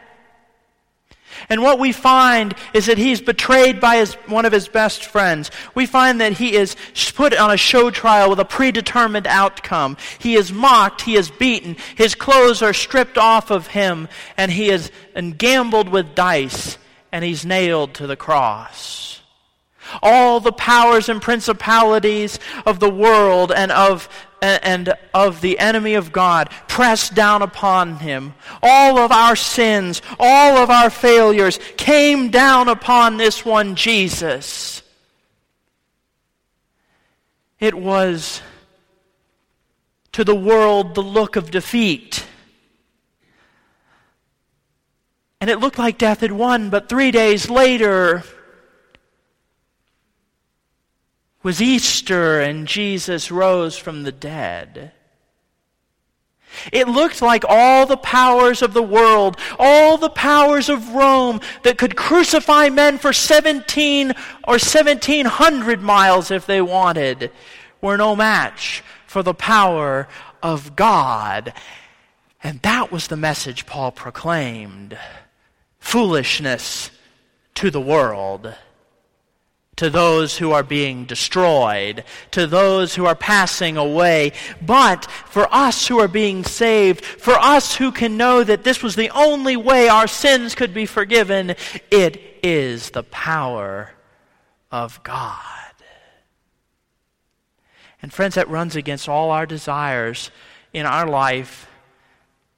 And 1.51 1.63
what 1.63 1.81
we 1.81 1.91
find 1.91 2.55
is 2.73 2.87
that 2.87 2.97
he's 2.97 3.21
betrayed 3.21 3.81
by 3.81 3.97
his, 3.97 4.15
one 4.29 4.45
of 4.45 4.53
his 4.53 4.69
best 4.69 5.05
friends. 5.05 5.51
We 5.75 5.85
find 5.85 6.21
that 6.21 6.35
he 6.35 6.55
is 6.55 6.77
put 7.17 7.37
on 7.37 7.51
a 7.51 7.57
show 7.57 7.91
trial 7.91 8.31
with 8.31 8.39
a 8.39 8.45
predetermined 8.45 9.27
outcome. 9.27 9.97
He 10.21 10.37
is 10.37 10.53
mocked, 10.53 11.03
he 11.03 11.17
is 11.17 11.29
beaten, 11.29 11.77
his 11.97 12.15
clothes 12.15 12.63
are 12.63 12.73
stripped 12.73 13.19
off 13.19 13.51
of 13.51 13.67
him, 13.67 14.09
and 14.37 14.51
he 14.51 14.71
is 14.71 14.93
and 15.15 15.37
gambled 15.37 15.89
with 15.89 16.15
dice, 16.15 16.79
and 17.11 17.25
he's 17.25 17.45
nailed 17.45 17.95
to 17.95 18.07
the 18.07 18.17
cross. 18.17 19.20
All 20.03 20.41
the 20.41 20.53
powers 20.53 21.09
and 21.09 21.21
principalities 21.21 22.39
of 22.67 22.81
the 22.81 22.91
world 22.91 23.53
and 23.53 23.73
of 23.73 24.09
and 24.43 24.95
of 25.13 25.41
the 25.41 25.59
enemy 25.59 25.95
of 25.95 26.13
God 26.13 26.51
pressed 26.67 27.15
down 27.15 27.43
upon 27.43 27.97
him. 27.97 28.35
All 28.63 28.99
of 28.99 29.13
our 29.13 29.37
sins, 29.37 30.01
all 30.19 30.57
of 30.57 30.71
our 30.71 30.89
failures 30.89 31.59
came 31.77 32.31
down 32.31 32.69
upon 32.69 33.17
this 33.17 33.45
one 33.45 33.75
Jesus. 33.75 34.83
It 37.59 37.75
was 37.75 38.41
to 40.13 40.25
the 40.25 40.35
world 40.35 40.95
the 40.95 41.03
look 41.03 41.37
of 41.37 41.51
defeat. 41.51 42.25
And 45.41 45.49
it 45.49 45.61
looked 45.61 45.79
like 45.79 45.99
death 45.99 46.21
had 46.21 46.33
won, 46.33 46.71
but 46.71 46.89
three 46.89 47.11
days 47.11 47.49
later, 47.49 48.25
was 51.43 51.63
Easter 51.63 52.41
and 52.41 52.67
Jesus 52.67 53.31
rose 53.31 53.77
from 53.79 54.03
the 54.03 54.13
dead. 54.13 54.93
It 56.73 56.89
looked 56.89 57.23
like 57.23 57.45
all 57.49 57.87
the 57.87 57.97
powers 57.97 58.61
of 58.61 58.75
the 58.75 58.83
world, 58.83 59.37
all 59.59 59.97
the 59.97 60.11
powers 60.11 60.69
of 60.69 60.91
Rome 60.91 61.41
that 61.63 61.79
could 61.79 61.97
crucify 61.97 62.69
men 62.69 62.99
for 62.99 63.13
17 63.13 64.11
or 64.47 64.55
1700 64.55 65.81
miles 65.81 66.31
if 66.31 66.47
they 66.47 66.61
wanted, 66.61 67.31
were 67.81 67.97
no 67.97 68.15
match 68.17 68.83
for 69.07 69.23
the 69.23 69.35
power 69.35 70.09
of 70.43 70.77
God. 70.77 71.53
And 72.43 72.61
that 72.63 72.91
was 72.91 73.07
the 73.07 73.17
message 73.17 73.67
Paul 73.67 73.93
proclaimed 73.93 74.99
foolishness 75.79 76.91
to 77.55 77.71
the 77.71 77.81
world 77.81 78.55
to 79.77 79.89
those 79.89 80.37
who 80.37 80.53
are 80.53 80.63
being 80.63 81.07
destroyed, 81.07 82.05
to 82.33 82.47
those 82.47 82.95
who 82.95 83.07
are 83.07 83.15
passing 83.15 83.77
away. 83.77 84.33
But 84.61 85.07
for 85.07 85.49
us 85.51 85.87
who 85.87 85.99
are 86.01 86.09
being 86.09 86.45
saved, 86.45 87.05
for 87.05 87.35
us 87.35 87.77
who 87.77 87.91
can 87.91 88.17
know 88.17 88.45
that 88.45 88.63
this 88.63 88.83
was 88.83 88.95
the 88.95 89.11
only 89.11 89.57
way 89.57 89.89
our 89.89 90.07
sins 90.07 90.55
could 90.55 90.75
be 90.75 90.87
forgiven, 90.87 91.55
it 91.91 92.21
is 92.43 92.91
the 92.91 93.05
power 93.05 93.93
of 94.71 95.03
God. 95.03 95.37
And 98.03 98.13
friends, 98.13 98.35
that 98.35 98.49
runs 98.49 98.77
against 98.77 99.09
all 99.09 99.31
our 99.31 99.47
desires 99.47 100.31
in 100.73 100.87
our 100.87 101.07
life 101.07 101.69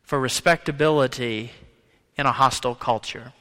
for 0.02 0.18
respectability 0.18 1.52
in 2.16 2.26
a 2.26 2.32
hostile 2.32 2.74
culture 2.74 3.32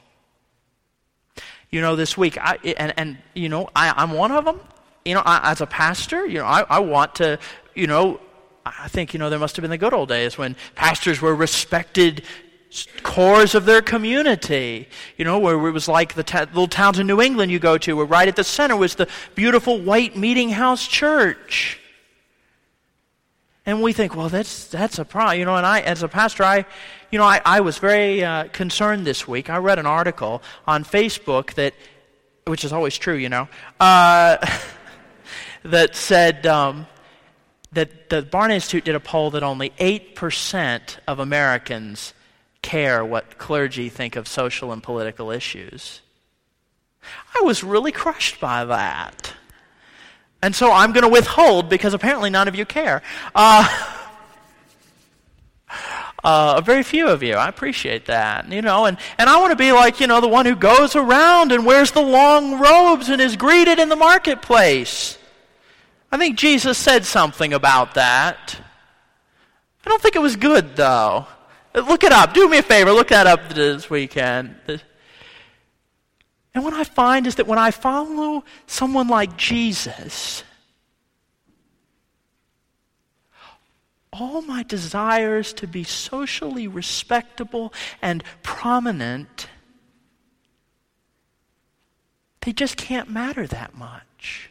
you 1.72 1.80
know, 1.80 1.96
this 1.96 2.16
week. 2.16 2.38
I, 2.38 2.58
and, 2.76 2.94
and, 2.96 3.18
you 3.34 3.48
know, 3.48 3.68
I, 3.74 3.92
I'm 3.96 4.12
one 4.12 4.30
of 4.30 4.44
them. 4.44 4.60
You 5.04 5.14
know, 5.14 5.22
I, 5.24 5.50
as 5.50 5.60
a 5.60 5.66
pastor, 5.66 6.26
you 6.26 6.38
know, 6.38 6.44
I, 6.44 6.60
I 6.68 6.78
want 6.78 7.16
to, 7.16 7.38
you 7.74 7.88
know, 7.88 8.20
I 8.64 8.86
think, 8.86 9.12
you 9.12 9.18
know, 9.18 9.28
there 9.30 9.40
must 9.40 9.56
have 9.56 9.62
been 9.62 9.70
the 9.70 9.78
good 9.78 9.92
old 9.92 10.08
days 10.08 10.38
when 10.38 10.54
pastors 10.76 11.20
were 11.20 11.34
respected 11.34 12.22
cores 13.02 13.54
of 13.54 13.64
their 13.64 13.82
community. 13.82 14.88
You 15.16 15.24
know, 15.24 15.38
where 15.40 15.54
it 15.54 15.72
was 15.72 15.88
like 15.88 16.14
the 16.14 16.22
little 16.52 16.68
towns 16.68 17.00
in 17.00 17.08
New 17.08 17.20
England 17.20 17.50
you 17.50 17.58
go 17.58 17.78
to, 17.78 17.96
where 17.96 18.06
right 18.06 18.28
at 18.28 18.36
the 18.36 18.44
center 18.44 18.76
was 18.76 18.94
the 18.94 19.08
beautiful 19.34 19.80
white 19.80 20.16
meeting 20.16 20.50
house 20.50 20.86
church. 20.86 21.80
And 23.64 23.82
we 23.82 23.92
think, 23.92 24.14
well, 24.14 24.28
that's, 24.28 24.66
that's 24.68 24.98
a 24.98 25.04
problem. 25.04 25.38
You 25.38 25.44
know, 25.44 25.56
and 25.56 25.66
I, 25.66 25.80
as 25.80 26.02
a 26.02 26.08
pastor, 26.08 26.44
I, 26.44 26.66
you 27.12 27.18
know, 27.18 27.24
I, 27.24 27.42
I 27.44 27.60
was 27.60 27.76
very 27.76 28.24
uh, 28.24 28.44
concerned 28.48 29.06
this 29.06 29.28
week. 29.28 29.50
I 29.50 29.58
read 29.58 29.78
an 29.78 29.84
article 29.84 30.42
on 30.66 30.82
Facebook 30.82 31.52
that, 31.54 31.74
which 32.46 32.64
is 32.64 32.72
always 32.72 32.96
true, 32.96 33.14
you 33.14 33.28
know, 33.28 33.48
uh, 33.78 34.38
that 35.62 35.94
said 35.94 36.46
um, 36.46 36.86
that 37.72 38.08
the 38.08 38.22
Barna 38.22 38.52
Institute 38.52 38.86
did 38.86 38.94
a 38.94 39.00
poll 39.00 39.30
that 39.32 39.42
only 39.42 39.70
8% 39.78 40.96
of 41.06 41.18
Americans 41.18 42.14
care 42.62 43.04
what 43.04 43.36
clergy 43.36 43.90
think 43.90 44.16
of 44.16 44.26
social 44.26 44.72
and 44.72 44.82
political 44.82 45.30
issues. 45.30 46.00
I 47.38 47.42
was 47.44 47.62
really 47.62 47.92
crushed 47.92 48.40
by 48.40 48.64
that. 48.64 49.34
And 50.40 50.54
so 50.56 50.72
I'm 50.72 50.92
going 50.92 51.02
to 51.02 51.08
withhold 51.10 51.68
because 51.68 51.92
apparently 51.92 52.30
none 52.30 52.48
of 52.48 52.54
you 52.54 52.64
care. 52.64 53.02
Uh, 53.34 53.98
uh, 56.24 56.60
very 56.60 56.82
few 56.82 57.08
of 57.08 57.22
you. 57.22 57.34
I 57.34 57.48
appreciate 57.48 58.06
that. 58.06 58.50
You 58.50 58.62
know, 58.62 58.86
and, 58.86 58.96
and 59.18 59.28
I 59.28 59.40
want 59.40 59.50
to 59.52 59.56
be 59.56 59.72
like, 59.72 60.00
you 60.00 60.06
know, 60.06 60.20
the 60.20 60.28
one 60.28 60.46
who 60.46 60.56
goes 60.56 60.94
around 60.94 61.52
and 61.52 61.66
wears 61.66 61.90
the 61.90 62.02
long 62.02 62.60
robes 62.60 63.08
and 63.08 63.20
is 63.20 63.36
greeted 63.36 63.78
in 63.78 63.88
the 63.88 63.96
marketplace. 63.96 65.18
I 66.10 66.18
think 66.18 66.36
Jesus 66.36 66.76
said 66.78 67.04
something 67.04 67.52
about 67.52 67.94
that. 67.94 68.60
I 69.84 69.88
don't 69.88 70.00
think 70.00 70.14
it 70.14 70.20
was 70.20 70.36
good, 70.36 70.76
though. 70.76 71.26
Look 71.74 72.04
it 72.04 72.12
up. 72.12 72.34
Do 72.34 72.48
me 72.48 72.58
a 72.58 72.62
favor. 72.62 72.92
Look 72.92 73.08
that 73.08 73.26
up 73.26 73.48
this 73.48 73.88
weekend. 73.88 74.54
And 76.54 76.64
what 76.64 76.74
I 76.74 76.84
find 76.84 77.26
is 77.26 77.36
that 77.36 77.46
when 77.46 77.58
I 77.58 77.70
follow 77.70 78.44
someone 78.66 79.08
like 79.08 79.36
Jesus, 79.38 80.44
all 84.12 84.42
my 84.42 84.62
desires 84.62 85.52
to 85.54 85.66
be 85.66 85.84
socially 85.84 86.68
respectable 86.68 87.72
and 88.02 88.22
prominent, 88.42 89.48
they 92.42 92.52
just 92.52 92.76
can't 92.76 93.08
matter 93.08 93.46
that 93.46 93.74
much. 93.74 94.50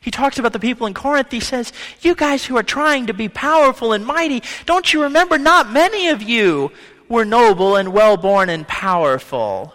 He 0.00 0.10
talks 0.10 0.38
about 0.38 0.52
the 0.52 0.58
people 0.58 0.86
in 0.86 0.94
Corinth. 0.94 1.30
He 1.30 1.40
says, 1.40 1.72
You 2.00 2.16
guys 2.16 2.44
who 2.44 2.56
are 2.56 2.64
trying 2.64 3.06
to 3.06 3.14
be 3.14 3.28
powerful 3.28 3.92
and 3.92 4.04
mighty, 4.04 4.42
don't 4.64 4.92
you 4.92 5.02
remember 5.02 5.38
not 5.38 5.70
many 5.70 6.08
of 6.08 6.22
you 6.22 6.72
were 7.08 7.24
noble 7.24 7.76
and 7.76 7.92
well 7.92 8.16
born 8.16 8.48
and 8.48 8.66
powerful? 8.66 9.72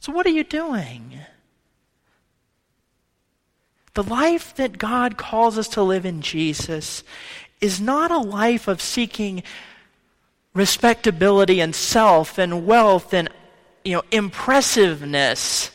So, 0.00 0.12
what 0.12 0.24
are 0.24 0.30
you 0.30 0.44
doing? 0.44 1.20
The 3.96 4.02
life 4.02 4.54
that 4.56 4.78
God 4.78 5.16
calls 5.16 5.56
us 5.56 5.68
to 5.68 5.82
live 5.82 6.04
in 6.04 6.20
Jesus 6.20 7.02
is 7.60 7.80
not 7.80 8.10
a 8.10 8.18
life 8.18 8.68
of 8.68 8.80
seeking 8.80 9.42
respectability 10.52 11.60
and 11.60 11.74
self 11.74 12.38
and 12.38 12.66
wealth 12.66 13.12
and 13.12 13.28
you 13.84 13.94
know 13.94 14.02
impressiveness 14.10 15.70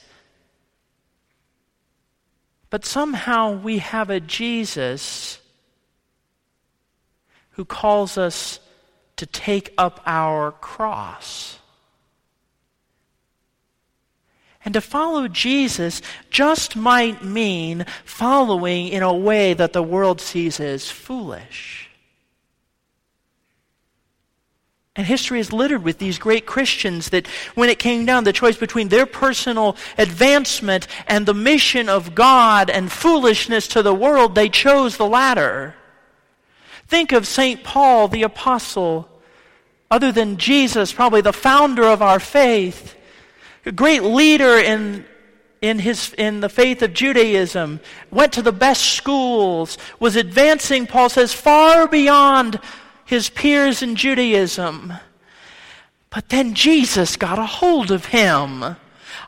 but 2.71 2.85
somehow 2.85 3.51
we 3.51 3.79
have 3.79 4.09
a 4.09 4.19
Jesus 4.19 5.39
who 7.51 7.65
calls 7.65 8.17
us 8.17 8.59
to 9.17 9.25
take 9.25 9.73
up 9.77 10.01
our 10.05 10.53
cross. 10.53 11.59
And 14.63 14.73
to 14.75 14.81
follow 14.81 15.27
Jesus 15.27 16.01
just 16.29 16.75
might 16.75 17.23
mean 17.23 17.85
following 18.05 18.89
in 18.89 19.01
a 19.01 19.13
way 19.13 19.53
that 19.53 19.73
the 19.73 19.83
world 19.83 20.21
sees 20.21 20.59
as 20.59 20.89
foolish. 20.89 21.89
And 24.95 25.07
history 25.07 25.39
is 25.39 25.53
littered 25.53 25.83
with 25.83 25.99
these 25.99 26.19
great 26.19 26.45
Christians 26.45 27.09
that, 27.09 27.25
when 27.55 27.69
it 27.69 27.79
came 27.79 28.05
down 28.05 28.25
the 28.25 28.33
choice 28.33 28.57
between 28.57 28.89
their 28.89 29.05
personal 29.05 29.77
advancement 29.97 30.85
and 31.07 31.25
the 31.25 31.33
mission 31.33 31.87
of 31.87 32.13
God 32.13 32.69
and 32.69 32.91
foolishness 32.91 33.69
to 33.69 33.81
the 33.81 33.95
world, 33.95 34.35
they 34.35 34.49
chose 34.49 34.97
the 34.97 35.07
latter. 35.07 35.75
Think 36.87 37.13
of 37.13 37.25
St. 37.25 37.63
Paul, 37.63 38.09
the 38.09 38.23
apostle, 38.23 39.07
other 39.89 40.11
than 40.11 40.35
Jesus, 40.35 40.91
probably 40.91 41.21
the 41.21 41.31
founder 41.31 41.83
of 41.83 42.01
our 42.01 42.19
faith, 42.19 42.95
a 43.65 43.71
great 43.71 44.03
leader 44.03 44.57
in 44.57 45.05
in, 45.61 45.77
his, 45.77 46.13
in 46.17 46.39
the 46.39 46.49
faith 46.49 46.81
of 46.81 46.93
Judaism, 46.93 47.79
went 48.09 48.33
to 48.33 48.41
the 48.41 48.51
best 48.51 48.81
schools, 48.81 49.77
was 49.99 50.15
advancing, 50.15 50.87
Paul 50.87 51.09
says, 51.09 51.33
far 51.33 51.87
beyond 51.87 52.59
his 53.05 53.29
peers 53.29 53.83
in 53.83 53.95
Judaism. 53.95 54.93
But 56.09 56.29
then 56.29 56.55
Jesus 56.55 57.15
got 57.15 57.37
a 57.37 57.45
hold 57.45 57.91
of 57.91 58.05
him 58.05 58.75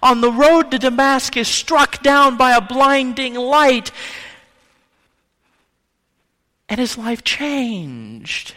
on 0.01 0.21
the 0.21 0.31
road 0.31 0.71
to 0.71 0.79
Damascus, 0.79 1.47
struck 1.47 2.01
down 2.01 2.35
by 2.35 2.55
a 2.55 2.61
blinding 2.61 3.35
light, 3.35 3.91
and 6.67 6.79
his 6.79 6.97
life 6.97 7.23
changed. 7.23 8.55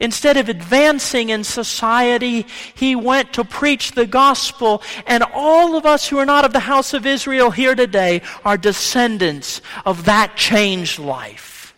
Instead 0.00 0.36
of 0.36 0.48
advancing 0.48 1.30
in 1.30 1.42
society, 1.42 2.46
he 2.74 2.94
went 2.94 3.32
to 3.32 3.44
preach 3.44 3.92
the 3.92 4.06
gospel. 4.06 4.80
And 5.06 5.24
all 5.34 5.76
of 5.76 5.84
us 5.86 6.06
who 6.08 6.18
are 6.18 6.26
not 6.26 6.44
of 6.44 6.52
the 6.52 6.60
house 6.60 6.94
of 6.94 7.04
Israel 7.04 7.50
here 7.50 7.74
today 7.74 8.22
are 8.44 8.56
descendants 8.56 9.60
of 9.84 10.04
that 10.04 10.36
changed 10.36 11.00
life. 11.00 11.74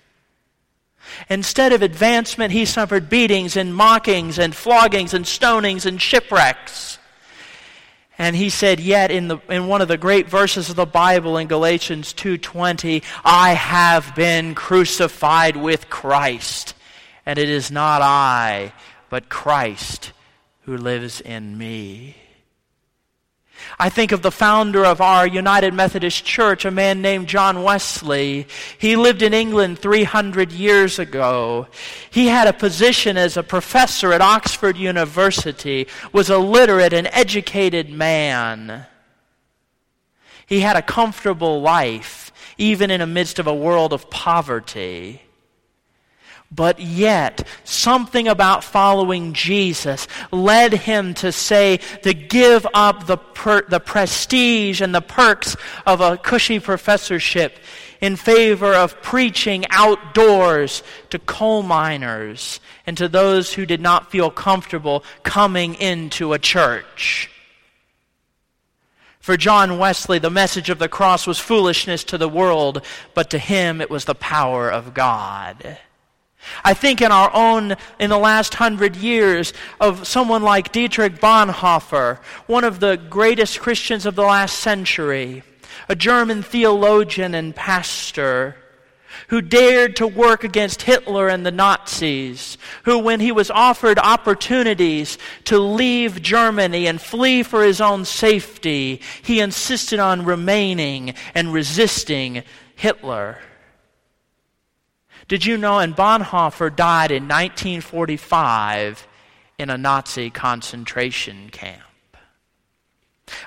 Instead 1.30 1.72
of 1.72 1.80
advancement, 1.80 2.52
he 2.52 2.64
suffered 2.66 3.08
beatings 3.08 3.56
and 3.56 3.74
mockings 3.74 4.38
and 4.38 4.54
floggings 4.54 5.14
and 5.14 5.24
stonings 5.24 5.86
and 5.86 6.00
shipwrecks. 6.00 6.98
And 8.18 8.36
he 8.36 8.50
said, 8.50 8.80
yet 8.80 9.10
in, 9.10 9.28
the, 9.28 9.38
in 9.48 9.66
one 9.66 9.80
of 9.80 9.88
the 9.88 9.96
great 9.96 10.28
verses 10.28 10.68
of 10.68 10.76
the 10.76 10.84
Bible 10.84 11.38
in 11.38 11.48
Galatians 11.48 12.12
2.20, 12.12 13.02
I 13.24 13.54
have 13.54 14.14
been 14.14 14.54
crucified 14.54 15.56
with 15.56 15.88
Christ. 15.88 16.74
And 17.30 17.38
it 17.38 17.48
is 17.48 17.70
not 17.70 18.02
I, 18.02 18.72
but 19.08 19.28
Christ 19.28 20.10
who 20.62 20.76
lives 20.76 21.20
in 21.20 21.56
me. 21.56 22.16
I 23.78 23.88
think 23.88 24.10
of 24.10 24.22
the 24.22 24.32
founder 24.32 24.84
of 24.84 25.00
our 25.00 25.28
United 25.28 25.72
Methodist 25.72 26.24
Church, 26.24 26.64
a 26.64 26.72
man 26.72 27.00
named 27.00 27.28
John 27.28 27.62
Wesley. 27.62 28.48
He 28.78 28.96
lived 28.96 29.22
in 29.22 29.32
England 29.32 29.78
300 29.78 30.50
years 30.50 30.98
ago. 30.98 31.68
He 32.10 32.26
had 32.26 32.48
a 32.48 32.52
position 32.52 33.16
as 33.16 33.36
a 33.36 33.44
professor 33.44 34.12
at 34.12 34.20
Oxford 34.20 34.76
University, 34.76 35.86
was 36.12 36.30
a 36.30 36.38
literate 36.38 36.92
and 36.92 37.08
educated 37.12 37.90
man. 37.90 38.86
He 40.46 40.62
had 40.62 40.74
a 40.74 40.82
comfortable 40.82 41.62
life, 41.62 42.32
even 42.58 42.90
in 42.90 42.98
the 42.98 43.06
midst 43.06 43.38
of 43.38 43.46
a 43.46 43.54
world 43.54 43.92
of 43.92 44.10
poverty. 44.10 45.22
But 46.52 46.80
yet, 46.80 47.46
something 47.62 48.26
about 48.26 48.64
following 48.64 49.34
Jesus 49.34 50.08
led 50.32 50.72
him 50.72 51.14
to 51.14 51.30
say, 51.30 51.76
to 52.02 52.12
give 52.12 52.66
up 52.74 53.06
the, 53.06 53.18
per, 53.18 53.62
the 53.62 53.78
prestige 53.78 54.80
and 54.80 54.92
the 54.92 55.00
perks 55.00 55.56
of 55.86 56.00
a 56.00 56.16
cushy 56.16 56.58
professorship 56.58 57.60
in 58.00 58.16
favor 58.16 58.74
of 58.74 59.00
preaching 59.00 59.64
outdoors 59.70 60.82
to 61.10 61.20
coal 61.20 61.62
miners 61.62 62.58
and 62.84 62.96
to 62.96 63.06
those 63.06 63.54
who 63.54 63.64
did 63.64 63.80
not 63.80 64.10
feel 64.10 64.30
comfortable 64.30 65.04
coming 65.22 65.74
into 65.76 66.32
a 66.32 66.38
church. 66.38 67.30
For 69.20 69.36
John 69.36 69.78
Wesley, 69.78 70.18
the 70.18 70.30
message 70.30 70.68
of 70.68 70.80
the 70.80 70.88
cross 70.88 71.28
was 71.28 71.38
foolishness 71.38 72.02
to 72.04 72.18
the 72.18 72.28
world, 72.28 72.84
but 73.14 73.30
to 73.30 73.38
him 73.38 73.80
it 73.80 73.90
was 73.90 74.06
the 74.06 74.14
power 74.16 74.68
of 74.68 74.94
God. 74.94 75.78
I 76.64 76.74
think 76.74 77.00
in 77.00 77.12
our 77.12 77.30
own, 77.34 77.76
in 77.98 78.10
the 78.10 78.18
last 78.18 78.54
hundred 78.54 78.96
years, 78.96 79.52
of 79.80 80.06
someone 80.06 80.42
like 80.42 80.72
Dietrich 80.72 81.20
Bonhoeffer, 81.20 82.18
one 82.46 82.64
of 82.64 82.80
the 82.80 82.96
greatest 82.96 83.60
Christians 83.60 84.06
of 84.06 84.14
the 84.14 84.22
last 84.22 84.58
century, 84.58 85.42
a 85.88 85.94
German 85.94 86.42
theologian 86.42 87.34
and 87.34 87.54
pastor, 87.54 88.56
who 89.28 89.40
dared 89.40 89.96
to 89.96 90.06
work 90.06 90.44
against 90.44 90.82
Hitler 90.82 91.28
and 91.28 91.44
the 91.44 91.50
Nazis, 91.50 92.58
who, 92.84 92.98
when 92.98 93.20
he 93.20 93.32
was 93.32 93.50
offered 93.50 93.98
opportunities 93.98 95.18
to 95.44 95.58
leave 95.58 96.22
Germany 96.22 96.86
and 96.86 97.00
flee 97.00 97.42
for 97.42 97.62
his 97.62 97.80
own 97.80 98.04
safety, 98.04 99.00
he 99.22 99.40
insisted 99.40 99.98
on 99.98 100.24
remaining 100.24 101.14
and 101.34 101.52
resisting 101.52 102.42
Hitler. 102.76 103.38
Did 105.30 105.46
you 105.46 105.56
know? 105.56 105.78
And 105.78 105.94
Bonhoeffer 105.94 106.74
died 106.74 107.12
in 107.12 107.28
1945 107.28 109.06
in 109.60 109.70
a 109.70 109.78
Nazi 109.78 110.28
concentration 110.28 111.50
camp. 111.50 111.84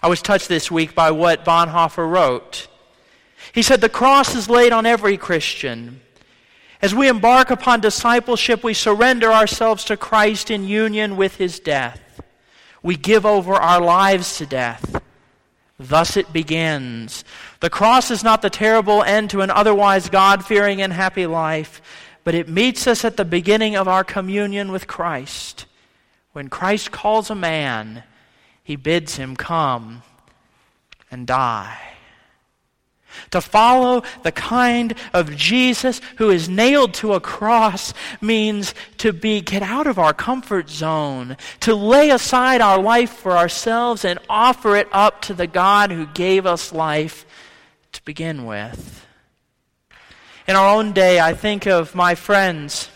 I 0.02 0.08
was 0.08 0.22
touched 0.22 0.48
this 0.48 0.72
week 0.72 0.96
by 0.96 1.12
what 1.12 1.44
Bonhoeffer 1.44 2.10
wrote. 2.10 2.70
He 3.52 3.62
said, 3.62 3.82
The 3.82 3.90
cross 3.90 4.34
is 4.34 4.50
laid 4.50 4.72
on 4.72 4.86
every 4.86 5.18
Christian. 5.18 6.00
As 6.82 6.96
we 6.96 7.10
embark 7.10 7.52
upon 7.52 7.82
discipleship, 7.82 8.64
we 8.64 8.74
surrender 8.74 9.34
ourselves 9.34 9.84
to 9.86 9.98
Christ 9.98 10.50
in 10.50 10.64
union 10.64 11.18
with 11.18 11.36
his 11.36 11.60
death. 11.60 12.22
We 12.82 12.96
give 12.96 13.26
over 13.26 13.56
our 13.56 13.82
lives 13.82 14.38
to 14.38 14.46
death. 14.46 15.02
Thus 15.84 16.16
it 16.16 16.32
begins. 16.32 17.26
The 17.60 17.70
cross 17.70 18.10
is 18.10 18.24
not 18.24 18.42
the 18.42 18.50
terrible 18.50 19.04
end 19.04 19.30
to 19.32 19.42
an 19.42 19.52
otherwise 19.52 20.10
God 20.10 20.46
fearing 20.46 20.82
and 20.82 20.94
happy 20.94 21.26
life, 21.26 21.82
but 22.24 22.36
it 22.36 22.48
meets 22.48 22.88
us 22.88 23.04
at 23.04 23.18
the 23.18 23.26
beginning 23.26 23.76
of 23.76 23.88
our 23.88 24.04
communion 24.04 24.72
with 24.72 24.88
Christ. 24.88 25.66
When 26.32 26.48
Christ 26.48 26.92
calls 26.92 27.30
a 27.30 27.36
man, 27.36 28.04
he 28.64 28.78
bids 28.78 29.18
him 29.18 29.36
come 29.36 30.04
and 31.12 31.28
die. 31.28 31.78
To 33.32 33.42
follow 33.42 34.04
the 34.24 34.32
kind 34.32 34.94
of 35.14 35.36
Jesus 35.36 36.02
who 36.18 36.30
is 36.30 36.50
nailed 36.50 36.94
to 36.96 37.14
a 37.14 37.20
cross 37.20 37.94
means 38.22 38.74
to 38.98 39.14
be 39.14 39.42
get 39.42 39.62
out 39.62 39.88
of 39.88 40.00
our 40.00 40.14
comfort 40.14 40.70
zone, 40.70 41.38
to 41.62 41.76
lay 41.76 42.10
aside 42.10 42.62
our 42.62 42.82
life 42.82 43.12
for 43.12 43.38
ourselves 43.38 44.06
and 44.06 44.20
offer 44.30 44.76
it 44.76 44.88
up 44.92 45.22
to 45.24 45.34
the 45.34 45.48
God 45.48 45.92
who 45.92 46.06
gave 46.08 46.46
us 46.46 46.72
life 46.72 47.26
to 47.92 48.04
begin 48.06 48.46
with. 48.46 49.06
In 50.48 50.56
our 50.56 50.76
own 50.76 50.92
day, 50.92 51.20
I 51.22 51.34
think 51.34 51.68
of 51.68 51.96
my 51.96 52.16
friends, 52.16 52.90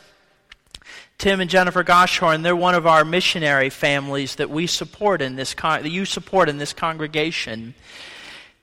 Tim 1.17 1.39
and 1.39 1.49
Jennifer 1.49 1.81
Goshorn. 1.81 2.41
They're 2.41 2.55
one 2.55 2.75
of 2.75 2.85
our 2.85 3.05
missionary 3.05 3.69
families 3.69 4.35
that 4.35 4.49
we 4.49 4.67
support 4.67 5.21
in 5.21 5.35
this 5.35 5.53
con- 5.53 5.83
that 5.83 5.89
you 5.89 6.03
support 6.03 6.49
in 6.49 6.57
this 6.57 6.73
congregation. 6.73 7.73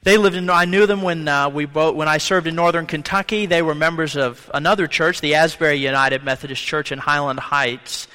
They 0.04 0.18
lived 0.18 0.36
in, 0.36 0.50
I 0.50 0.66
knew 0.66 0.84
them 0.84 1.00
when, 1.00 1.26
uh, 1.26 1.48
we 1.48 1.64
both, 1.64 1.94
when 1.94 2.08
I 2.08 2.18
served 2.18 2.46
in 2.46 2.54
northern 2.54 2.84
Kentucky. 2.84 3.46
They 3.46 3.62
were 3.62 3.74
members 3.74 4.16
of 4.16 4.50
another 4.52 4.86
church, 4.86 5.22
the 5.22 5.36
Asbury 5.36 5.76
United 5.76 6.22
Methodist 6.22 6.62
Church 6.62 6.92
in 6.92 6.98
Highland 6.98 7.40
Heights. 7.40 8.06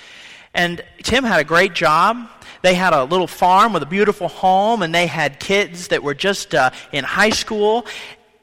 And 0.54 0.84
Tim 1.02 1.24
had 1.24 1.40
a 1.40 1.44
great 1.44 1.74
job. 1.74 2.30
They 2.62 2.76
had 2.76 2.94
a 2.94 3.06
little 3.06 3.26
farm 3.26 3.74
with 3.74 3.82
a 3.82 3.88
beautiful 3.88 4.28
home, 4.28 4.84
and 4.84 4.94
they 4.94 5.08
had 5.08 5.40
kids 5.40 5.88
that 5.88 6.04
were 6.04 6.14
just 6.14 6.54
uh, 6.54 6.70
in 6.92 7.04
high 7.04 7.32
school. 7.32 7.88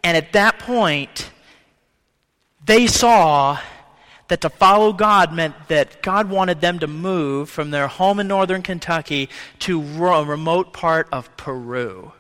And 0.02 0.16
at 0.16 0.32
that 0.32 0.58
point, 0.58 1.30
they 2.64 2.88
saw 2.88 3.60
that 4.26 4.40
to 4.40 4.50
follow 4.50 4.92
God 4.92 5.32
meant 5.32 5.54
that 5.68 6.02
God 6.02 6.28
wanted 6.30 6.60
them 6.60 6.80
to 6.80 6.88
move 6.88 7.48
from 7.48 7.70
their 7.70 7.86
home 7.86 8.18
in 8.18 8.26
northern 8.26 8.62
Kentucky 8.62 9.28
to 9.60 9.80
a 9.80 10.24
remote 10.24 10.72
part 10.72 11.08
of 11.12 11.36
Peru. 11.36 12.10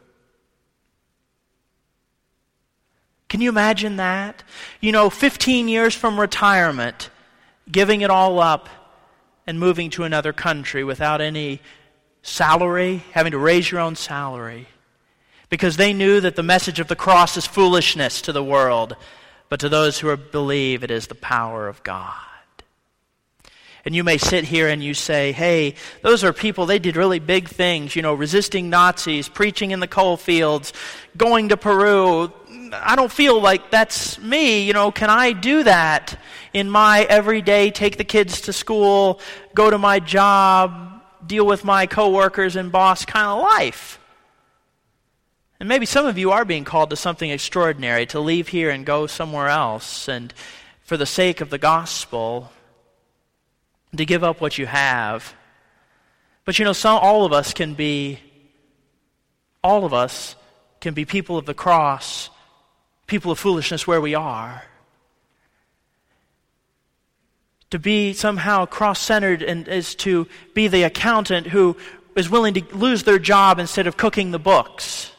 Can 3.36 3.42
you 3.42 3.50
imagine 3.50 3.96
that? 3.96 4.42
You 4.80 4.92
know, 4.92 5.10
15 5.10 5.68
years 5.68 5.94
from 5.94 6.18
retirement, 6.18 7.10
giving 7.70 8.00
it 8.00 8.08
all 8.08 8.40
up 8.40 8.70
and 9.46 9.60
moving 9.60 9.90
to 9.90 10.04
another 10.04 10.32
country 10.32 10.82
without 10.82 11.20
any 11.20 11.60
salary, 12.22 13.04
having 13.12 13.32
to 13.32 13.38
raise 13.38 13.70
your 13.70 13.82
own 13.82 13.94
salary. 13.94 14.68
Because 15.50 15.76
they 15.76 15.92
knew 15.92 16.18
that 16.22 16.34
the 16.34 16.42
message 16.42 16.80
of 16.80 16.88
the 16.88 16.96
cross 16.96 17.36
is 17.36 17.46
foolishness 17.46 18.22
to 18.22 18.32
the 18.32 18.42
world, 18.42 18.96
but 19.50 19.60
to 19.60 19.68
those 19.68 19.98
who 19.98 20.16
believe 20.16 20.82
it 20.82 20.90
is 20.90 21.08
the 21.08 21.14
power 21.14 21.68
of 21.68 21.82
God. 21.82 22.14
And 23.86 23.94
you 23.94 24.02
may 24.02 24.18
sit 24.18 24.42
here 24.42 24.66
and 24.66 24.82
you 24.82 24.94
say, 24.94 25.30
hey, 25.30 25.76
those 26.02 26.24
are 26.24 26.32
people, 26.32 26.66
they 26.66 26.80
did 26.80 26.96
really 26.96 27.20
big 27.20 27.48
things, 27.48 27.94
you 27.94 28.02
know, 28.02 28.14
resisting 28.14 28.68
Nazis, 28.68 29.28
preaching 29.28 29.70
in 29.70 29.78
the 29.78 29.86
coal 29.86 30.16
fields, 30.16 30.72
going 31.16 31.50
to 31.50 31.56
Peru. 31.56 32.32
I 32.72 32.96
don't 32.96 33.12
feel 33.12 33.40
like 33.40 33.70
that's 33.70 34.18
me. 34.18 34.66
You 34.66 34.72
know, 34.72 34.90
can 34.90 35.08
I 35.08 35.32
do 35.32 35.62
that 35.62 36.18
in 36.52 36.68
my 36.68 37.02
everyday, 37.04 37.70
take 37.70 37.96
the 37.96 38.02
kids 38.02 38.40
to 38.42 38.52
school, 38.52 39.20
go 39.54 39.70
to 39.70 39.78
my 39.78 40.00
job, 40.00 41.00
deal 41.24 41.46
with 41.46 41.64
my 41.64 41.86
coworkers 41.86 42.56
and 42.56 42.72
boss 42.72 43.04
kind 43.04 43.28
of 43.28 43.40
life? 43.40 44.00
And 45.60 45.68
maybe 45.68 45.86
some 45.86 46.06
of 46.06 46.18
you 46.18 46.32
are 46.32 46.44
being 46.44 46.64
called 46.64 46.90
to 46.90 46.96
something 46.96 47.30
extraordinary, 47.30 48.04
to 48.06 48.18
leave 48.18 48.48
here 48.48 48.70
and 48.70 48.84
go 48.84 49.06
somewhere 49.06 49.46
else, 49.46 50.08
and 50.08 50.34
for 50.82 50.96
the 50.96 51.06
sake 51.06 51.40
of 51.40 51.50
the 51.50 51.58
gospel, 51.58 52.50
to 53.94 54.04
give 54.04 54.24
up 54.24 54.40
what 54.40 54.58
you 54.58 54.66
have. 54.66 55.34
But 56.44 56.58
you 56.58 56.64
know, 56.64 56.72
some, 56.72 56.98
all 56.98 57.24
of 57.24 57.32
us 57.32 57.52
can 57.52 57.74
be, 57.74 58.20
all 59.62 59.84
of 59.84 59.92
us 59.92 60.36
can 60.80 60.94
be 60.94 61.04
people 61.04 61.36
of 61.36 61.46
the 61.46 61.54
cross, 61.54 62.30
people 63.06 63.32
of 63.32 63.38
foolishness 63.38 63.86
where 63.86 64.00
we 64.00 64.14
are. 64.14 64.62
To 67.70 67.78
be 67.78 68.12
somehow 68.12 68.66
cross 68.66 69.00
centered 69.00 69.42
and 69.42 69.66
is 69.66 69.94
to 69.96 70.28
be 70.54 70.68
the 70.68 70.84
accountant 70.84 71.48
who 71.48 71.76
is 72.14 72.30
willing 72.30 72.54
to 72.54 72.64
lose 72.76 73.02
their 73.02 73.18
job 73.18 73.58
instead 73.58 73.86
of 73.86 73.96
cooking 73.96 74.30
the 74.30 74.38
books. 74.38 75.10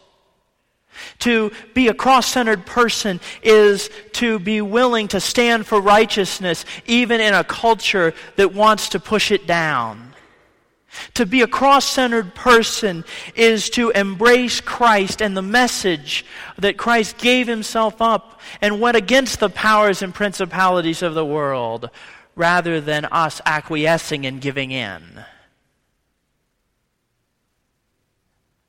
To 1.19 1.51
be 1.73 1.87
a 1.87 1.93
cross 1.93 2.27
centered 2.27 2.65
person 2.65 3.19
is 3.41 3.89
to 4.13 4.39
be 4.39 4.61
willing 4.61 5.07
to 5.09 5.19
stand 5.19 5.65
for 5.65 5.81
righteousness, 5.81 6.65
even 6.85 7.21
in 7.21 7.33
a 7.33 7.43
culture 7.43 8.13
that 8.35 8.53
wants 8.53 8.89
to 8.89 8.99
push 8.99 9.31
it 9.31 9.47
down. 9.47 10.13
To 11.15 11.25
be 11.25 11.41
a 11.41 11.47
cross 11.47 11.85
centered 11.85 12.33
person 12.33 13.03
is 13.35 13.69
to 13.71 13.89
embrace 13.91 14.61
Christ 14.61 15.21
and 15.21 15.35
the 15.35 15.41
message 15.41 16.25
that 16.57 16.77
Christ 16.77 17.17
gave 17.17 17.47
himself 17.47 18.01
up 18.01 18.39
and 18.61 18.81
went 18.81 18.97
against 18.97 19.39
the 19.39 19.49
powers 19.49 20.01
and 20.01 20.13
principalities 20.13 21.01
of 21.01 21.13
the 21.13 21.25
world 21.25 21.89
rather 22.35 22.79
than 22.79 23.05
us 23.05 23.41
acquiescing 23.45 24.25
and 24.25 24.39
giving 24.39 24.71
in. 24.71 25.25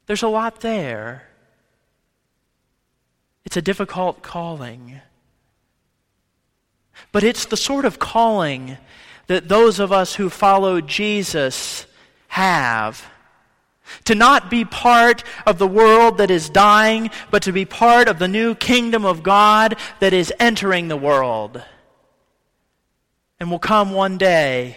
There's 0.06 0.22
a 0.22 0.28
lot 0.28 0.60
there. 0.60 1.27
It's 3.44 3.56
a 3.56 3.62
difficult 3.62 4.22
calling. 4.22 5.00
But 7.12 7.24
it's 7.24 7.46
the 7.46 7.56
sort 7.56 7.84
of 7.84 7.98
calling 7.98 8.78
that 9.26 9.48
those 9.48 9.78
of 9.78 9.92
us 9.92 10.14
who 10.14 10.28
follow 10.30 10.80
Jesus 10.80 11.86
have. 12.28 13.06
To 14.04 14.14
not 14.14 14.50
be 14.50 14.64
part 14.64 15.24
of 15.46 15.58
the 15.58 15.66
world 15.66 16.18
that 16.18 16.30
is 16.30 16.50
dying, 16.50 17.10
but 17.30 17.42
to 17.44 17.52
be 17.52 17.64
part 17.64 18.08
of 18.08 18.18
the 18.18 18.28
new 18.28 18.54
kingdom 18.54 19.04
of 19.04 19.22
God 19.22 19.76
that 20.00 20.12
is 20.12 20.32
entering 20.38 20.88
the 20.88 20.96
world 20.96 21.62
and 23.40 23.50
will 23.50 23.58
come 23.58 23.92
one 23.92 24.18
day 24.18 24.76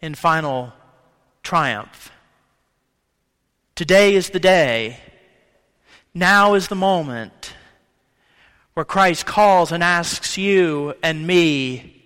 in 0.00 0.14
final 0.14 0.72
triumph. 1.42 2.10
Today 3.74 4.14
is 4.14 4.30
the 4.30 4.40
day. 4.40 4.98
Now 6.14 6.54
is 6.54 6.68
the 6.68 6.74
moment 6.74 7.39
where 8.80 8.84
Christ 8.86 9.26
calls 9.26 9.72
and 9.72 9.84
asks 9.84 10.38
you 10.38 10.94
and 11.02 11.26
me 11.26 12.02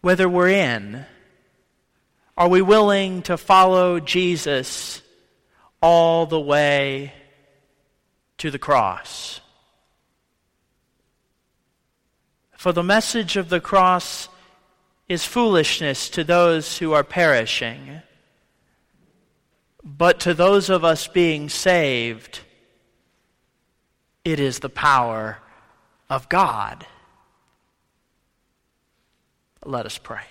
whether 0.00 0.28
we're 0.28 0.48
in. 0.48 1.06
Are 2.36 2.48
we 2.48 2.62
willing 2.62 3.22
to 3.22 3.36
follow 3.36 4.00
Jesus 4.00 5.00
all 5.80 6.26
the 6.26 6.40
way 6.40 7.12
to 8.38 8.50
the 8.50 8.58
cross? 8.58 9.40
For 12.56 12.72
the 12.72 12.82
message 12.82 13.36
of 13.36 13.50
the 13.50 13.60
cross 13.60 14.28
is 15.08 15.24
foolishness 15.24 16.08
to 16.10 16.24
those 16.24 16.78
who 16.78 16.92
are 16.92 17.04
perishing, 17.04 18.02
but 19.84 20.18
to 20.18 20.34
those 20.34 20.68
of 20.68 20.84
us 20.84 21.06
being 21.06 21.48
saved, 21.48 22.40
it 24.24 24.40
is 24.40 24.58
the 24.58 24.68
power 24.68 25.38
of 26.10 26.28
God. 26.28 26.86
Let 29.64 29.86
us 29.86 29.98
pray. 29.98 30.24